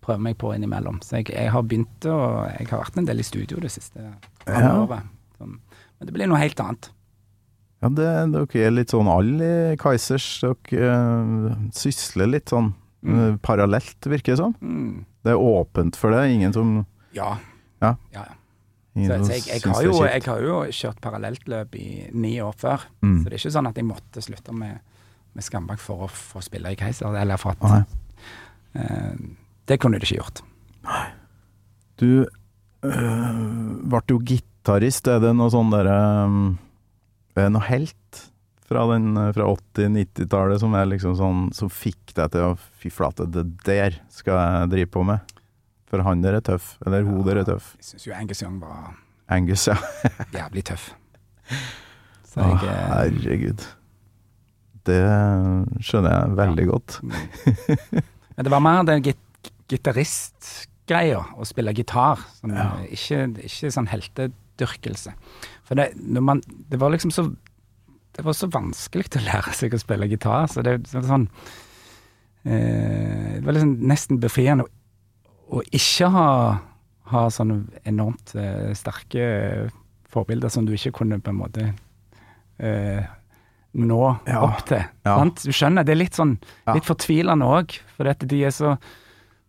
[0.05, 1.01] prøve meg på innimellom.
[1.03, 2.17] Så jeg, jeg har begynt å
[2.53, 4.03] Jeg har vært en del i studio det siste
[4.45, 4.75] Ja.
[4.83, 5.09] året.
[5.39, 5.57] Sånn.
[5.99, 6.91] Men det blir noe helt annet.
[7.83, 10.27] Ja, det, dere er litt sånn alle i Kaizers.
[10.41, 12.71] Dere uh, sysler litt sånn
[13.05, 14.55] eh, parallelt, virker det som.
[14.61, 15.03] Mm.
[15.25, 16.23] Det er åpent for det.
[16.33, 16.73] Ingen som
[17.15, 17.35] Ja.
[17.83, 17.95] Ja.
[18.15, 18.25] ja.
[18.95, 22.85] Så, så jeg, jeg, har jo, jeg har jo kjørt paralleltløp i ni år før.
[23.03, 23.17] Mm.
[23.19, 24.77] Så det er ikke sånn at jeg måtte slutte med,
[25.35, 27.17] med Skambakk for å få spille i Keiser.
[27.19, 27.83] Eller for at
[28.79, 29.17] eh,
[29.65, 30.43] Det kunne du ikke gjort.
[31.97, 32.09] Du
[32.85, 33.41] øh,
[33.89, 35.07] ble jo gitarist.
[35.09, 35.97] Er det noe sånn derre
[36.29, 38.25] øh, noe helt
[38.65, 43.27] fra, den, fra 80-90-tallet som er liksom sånn Som fikk deg til å Fy flate,
[43.29, 45.33] det der skal jeg drive på med.
[45.89, 46.75] For han der er tøff.
[46.85, 47.73] Eller hun der er tøff.
[47.79, 48.93] Jeg syns jo Angus Young var
[49.31, 49.77] Angus, ja.
[50.37, 50.91] jævlig tøff.
[52.29, 53.65] Så jeg eh, herregud.
[54.85, 55.01] Det
[55.81, 56.97] skjønner jeg veldig godt.
[58.35, 59.24] Men det var mer den git
[59.69, 62.19] gitaristgreia, å spille gitar.
[62.41, 62.71] Sånn, Ja.
[62.83, 65.13] eh, ikke, ikke sånn heltedyrkelse.
[65.63, 67.35] For det, når man, det var liksom så
[68.15, 70.45] Det var så vanskelig å lære seg å spille gitar.
[70.47, 71.27] Så det, det var sånn
[72.45, 74.69] eh, Det var liksom nesten befriende å,
[75.59, 76.27] å ikke ha,
[77.11, 79.69] ha sånne enormt eh, sterke
[80.15, 81.65] forbilder som du ikke kunne på en måte
[82.59, 83.03] eh,
[83.75, 83.99] nå
[84.29, 84.39] Ja.
[84.47, 84.85] opp til.
[85.03, 85.17] Ja.
[85.25, 86.37] Du skjønner, det er litt sånn
[86.71, 88.77] litt fortvilende òg, for at de er så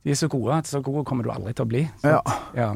[0.06, 1.80] de er så gode at så gode kommer du aldri til å bli.
[2.06, 2.20] Ja.
[2.22, 2.52] sant?
[2.54, 2.68] ja.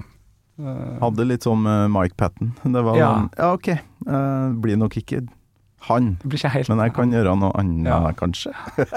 [0.60, 2.50] Så- Hadde litt sånn med Mike Patten.
[2.74, 3.10] Det var Ja.
[3.14, 3.68] Noen, Ja, OK.
[4.10, 5.22] uh, blir nok ikke
[5.86, 6.10] han.
[6.20, 8.12] Det blir ikke helt Men jeg kan gjøre noe annet, Ja.
[8.18, 8.52] kanskje.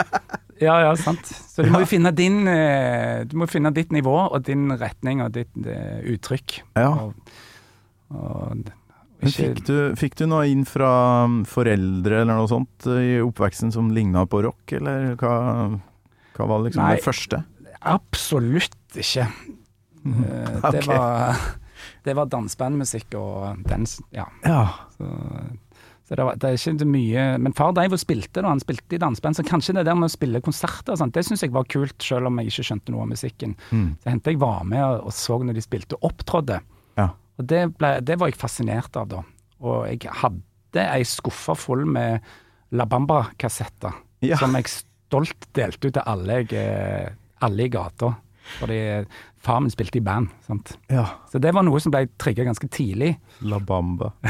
[0.62, 1.26] Ja, ja, sant.
[1.26, 5.24] Så du må jo finne din eh, Du må finne ditt nivå og din retning
[5.26, 6.60] og ditt uh, uttrykk.
[6.78, 6.92] Ja.
[7.10, 7.34] Og,
[8.14, 8.70] og
[9.34, 10.92] fikk, du, fikk du noe inn fra
[11.26, 15.34] um, foreldre eller noe sånt eh, i oppveksten som ligna på rock, eller hva,
[16.38, 16.96] hva var liksom Nei.
[17.00, 17.42] det første?
[17.86, 19.28] Absolutt ikke.
[20.06, 20.88] Eh, Det Ok.
[20.88, 21.36] var
[22.06, 24.26] Det var dansebandmusikk og dans, Ja.
[24.46, 24.64] Ja.
[24.98, 25.06] Så,
[26.08, 28.60] så det, var, det er ikke så mye Men far drev og spilte da, han
[28.60, 31.44] spilte i danseband, så kanskje det der med å spille konserter og sånt, det syns
[31.44, 33.56] jeg var kult, selv om jeg ikke skjønte noe av musikken.
[33.72, 33.90] Mm.
[34.04, 36.60] Så hendte jeg var med og, så når de spilte og opptrådde.
[37.00, 37.10] Ja.
[37.40, 39.24] Og det, ble, det var jeg fascinert av da.
[39.64, 42.20] Og jeg hadde ei skuffe full med
[42.76, 44.38] La Bamba-kassetter, Ja.
[44.40, 47.10] som jeg stolt delte ut til alle, jeg, eh,
[47.44, 48.14] alle i gata.
[48.60, 48.80] Fordi
[49.44, 50.32] far min spilte i band.
[50.48, 50.76] Sant?
[50.92, 51.06] ja.
[51.32, 53.16] Så det var noe som ble trigga ganske tidlig.
[53.48, 54.12] La Bamba.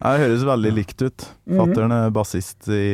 [0.00, 1.24] Det høres veldig likt ut.
[1.44, 2.84] Fattern er bassist i,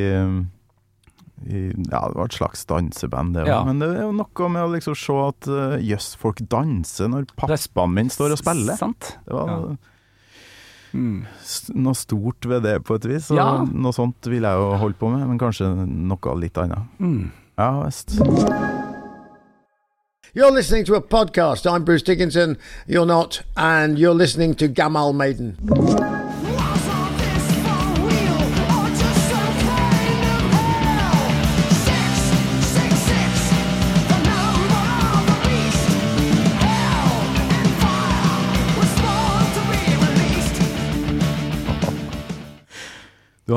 [1.47, 3.51] i Ja, det var et slags danseband, det òg.
[3.53, 3.61] Ja.
[3.67, 7.29] Men det er jo noe med å liksom se at uh, jøss, folk danser når
[7.39, 8.79] pappaen min står og spiller.
[8.81, 9.13] Sant?
[9.27, 9.61] Det var Ja.
[10.97, 11.27] Mm.
[11.75, 13.31] noe stort ved det, på et vis.
[13.31, 13.65] Og Ja.
[13.73, 16.89] Noe sånt vil jeg jo holde på med, men kanskje noe litt annet.
[16.99, 17.31] Mm.
[17.59, 18.17] Ja visst.
[20.35, 21.65] You're listening to a podcast.
[21.67, 22.59] I'm Bruce Dickinson.
[22.87, 23.43] You're not.
[23.57, 25.57] And you're listening to Gamal Maiden.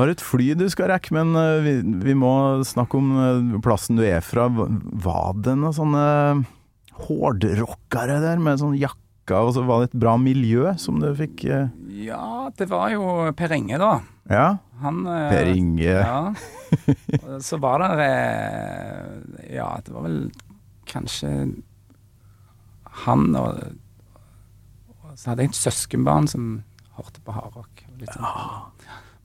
[0.02, 2.32] Har et fly du skal rekke, men uh, vi, vi må
[2.68, 4.48] snakke om uh, plassen du er fra.
[4.50, 6.06] Var det noen sånne
[7.08, 9.06] hårdrockere der med sånn jakke?
[9.30, 13.04] og så var det et bra miljø som du fikk uh, Ja, det var jo
[13.38, 13.92] Per Inge, da.
[14.30, 14.48] Ja?
[14.82, 15.84] Han eh, Per Inge.
[15.84, 16.34] Ja.
[17.42, 20.20] Så var det eh, Ja, det var vel
[20.90, 21.32] kanskje
[23.04, 23.60] han og,
[24.90, 26.50] og Så hadde jeg et søskenbarn som
[26.98, 27.86] hørte på hardrock.
[27.88, 28.26] og litt sånn.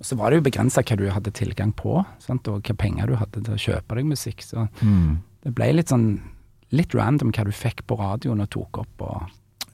[0.00, 2.48] Og så var det jo begrensa hva du hadde tilgang på, sant?
[2.48, 4.42] og hva penger du hadde til å kjøpe deg musikk.
[4.42, 5.18] Så Mm.
[5.44, 6.20] det ble litt sånn
[6.72, 9.00] litt random hva du fikk på radioen og tok opp.
[9.02, 9.22] og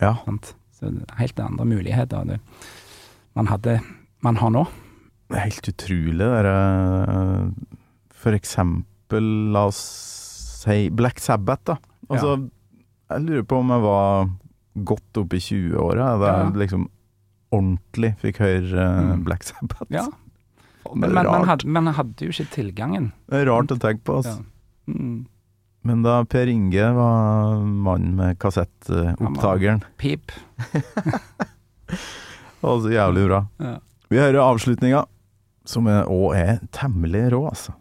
[0.00, 0.14] Ja.
[0.24, 0.54] sant?
[0.78, 2.40] Så helt andre muligheter det
[3.36, 3.80] man hadde
[4.22, 4.66] man har nå.
[5.30, 7.54] Det er helt utrolig, det derre
[8.12, 9.76] For eksempel, la oss
[10.64, 11.76] si Black Sabbath, da.
[12.10, 12.50] Altså,
[13.10, 14.28] jeg lurer på om jeg var
[14.84, 16.50] godt opp i 20-åra Det er Ja.
[16.66, 16.88] liksom
[17.52, 19.24] ordentlig fikk høre eh, Mm.
[19.26, 19.86] Black Sabbath.
[19.90, 20.06] Ja,
[20.94, 21.46] Men, men er rart.
[21.48, 23.10] hadde, men, hadde jo ikke tilgangen.
[23.30, 24.20] Det er rart å tenke på.
[24.24, 24.34] Ja.
[24.34, 24.44] Altså.
[24.90, 25.20] Mm.
[25.82, 30.32] Men da Per Inge var mannen med kassettopptakeren, Pip.
[32.60, 33.44] var så jævlig bra.
[33.62, 33.78] Ja.
[34.10, 35.06] Vi hører avslutninga.
[35.70, 37.76] Som òg er temmelig rå, altså.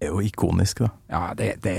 [0.00, 0.90] Er jo ikonisk, da.
[1.12, 1.74] Ja, det, det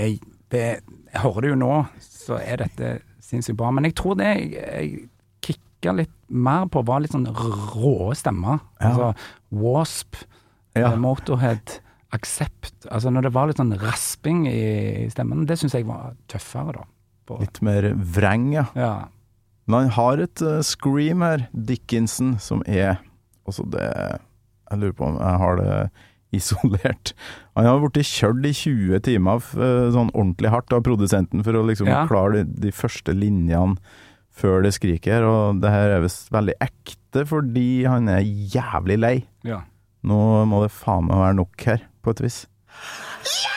[0.52, 0.64] det,
[1.12, 2.90] Jeg hører det jo nå, så er dette
[3.24, 3.70] sinnssykt bra.
[3.74, 5.08] Men jeg tror det jeg, jeg
[5.42, 8.60] kicka litt mer på, var litt sånn rå stemmer.
[8.80, 8.90] Ja.
[8.90, 9.08] Altså
[9.62, 10.20] Wasp,
[10.76, 10.92] Ja.
[10.92, 11.78] eh, Motorhead,
[12.12, 12.86] Accept.
[12.92, 16.84] Altså når det var litt sånn rasping i stemmen, det syns jeg var tøffere, da.
[17.28, 18.66] På, Litt mer vreng, ja.
[18.76, 18.92] ja.
[19.70, 22.98] Men han har et uh, scream her, Dickinson, som er
[23.46, 25.76] Altså det Jeg lurer på om jeg har det
[26.32, 27.12] isolert.
[27.56, 31.64] Han har blitt kjørt i 20 timer eh, sånn ordentlig hardt av produsenten for å
[31.68, 32.06] liksom Ja.
[32.08, 33.76] klare de, de første linjene
[34.32, 39.16] før det skriker og det her er visst veldig ekte fordi han er jævlig lei.
[39.44, 39.62] ja.
[40.02, 40.16] Nå
[40.50, 42.40] må det faen meg være nok her, på et vis.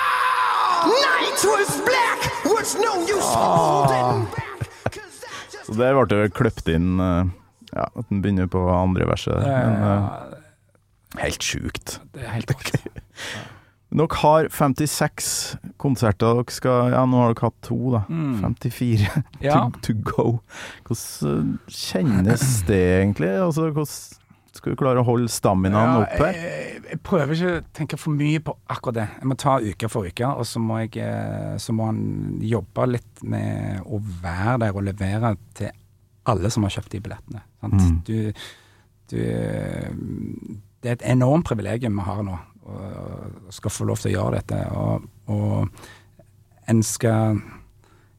[0.86, 4.98] Night was black, was no use holding back.
[5.66, 7.28] Så der ble det kløpt inn eh,
[7.74, 9.36] Ja, at den begynner på andre verset.
[9.44, 11.98] Men eh, helt sjukt.
[12.14, 12.74] det er helt rått.
[13.90, 15.30] Dere har 56
[15.82, 16.40] konserter.
[16.40, 18.04] Dere skal Ja, nå har dere hatt to, da.
[18.08, 18.40] Mm.
[18.46, 19.06] 54
[19.42, 19.60] Ja.
[19.82, 20.26] to, to go.
[20.88, 23.30] Hvordan eh, kjennes det egentlig?
[23.36, 24.19] Altså, hvordan
[24.56, 26.30] skal du klare å holde staminaen ja, oppe?
[26.34, 29.06] Jeg, jeg prøver ikke å tenke for mye på akkurat det.
[29.20, 32.00] Jeg må ta uke for uke, og så må, jeg, eh, så må han
[32.42, 35.70] jobbe litt med å være der og levere til
[36.30, 37.44] alle som har kjøpt de billettene.
[37.62, 37.86] Sant?
[37.86, 38.00] Mm.
[38.08, 38.42] Du,
[39.14, 39.20] du
[40.80, 42.36] Det er et enormt privilegium vi har nå,
[42.66, 42.84] og,
[43.46, 44.60] og skal få lov til å gjøre dette.
[44.74, 47.40] Og, og en skal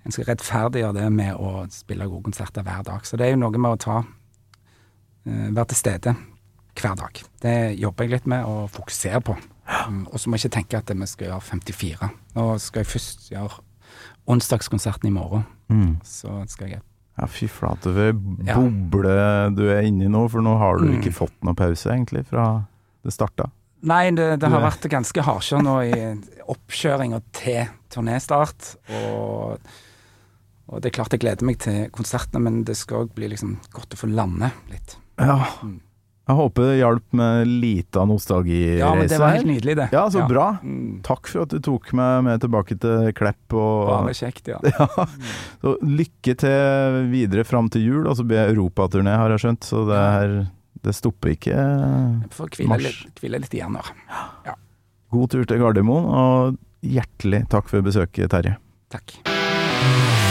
[0.01, 3.03] en skal rettferdiggjøre det med å spille gode konserter hver dag.
[3.05, 3.99] Så det er jo noe med å ta
[5.25, 6.15] være til stede
[6.81, 7.21] hver dag.
[7.41, 9.35] Det jobber jeg litt med å fokusere på.
[9.89, 12.09] Mm, Og så må jeg ikke tenke at vi skal gjøre 54.
[12.35, 13.59] Nå skal jeg først gjøre
[14.31, 15.45] onsdagskonserten i morgen.
[15.69, 15.97] Mm.
[16.03, 16.81] Så skal jeg
[17.19, 18.13] Ja, fy flate, for
[18.47, 18.55] Ja.
[18.55, 21.01] boble du er inni nå, for nå har du Mm.
[21.01, 22.65] ikke fått noe pause, egentlig, fra
[23.03, 23.49] det starta.
[23.83, 28.75] Nei, det, det har vært ganske hardkjør nå i oppkjøringa til turnéstart.
[28.89, 29.59] Og,
[30.69, 33.57] og det er klart jeg gleder meg til konsertene, men det skal òg bli liksom
[33.73, 34.95] godt å få lande litt.
[35.21, 35.39] Ja.
[35.61, 35.79] Mm.
[36.31, 39.87] Jeg håper det hjalp med lita nostalgireise Ja, men det var helt nydelig, det.
[39.91, 40.45] Ja, så bra.
[40.63, 43.55] Mm, Takk for at du tok meg med tilbake til Klepp.
[43.57, 44.61] Og, bare kjekt, ja.
[44.69, 45.07] Ja,
[45.65, 49.67] så lykke til videre fram til jul, og så blir det europaturné, har jeg skjønt.
[49.67, 50.35] Så det her
[50.85, 51.57] Det stopper ikke.
[51.57, 53.83] Jeg får hvile litt, litt igjen nå.
[55.11, 58.55] God tur til Gardermoen, og hjertelig takk for besøket, Terje.
[58.93, 59.17] Takk.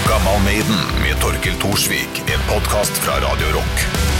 [0.08, 2.24] Gammal Maiden med Torkel Thorsvik.
[2.32, 4.19] En podkast fra Radio Rock.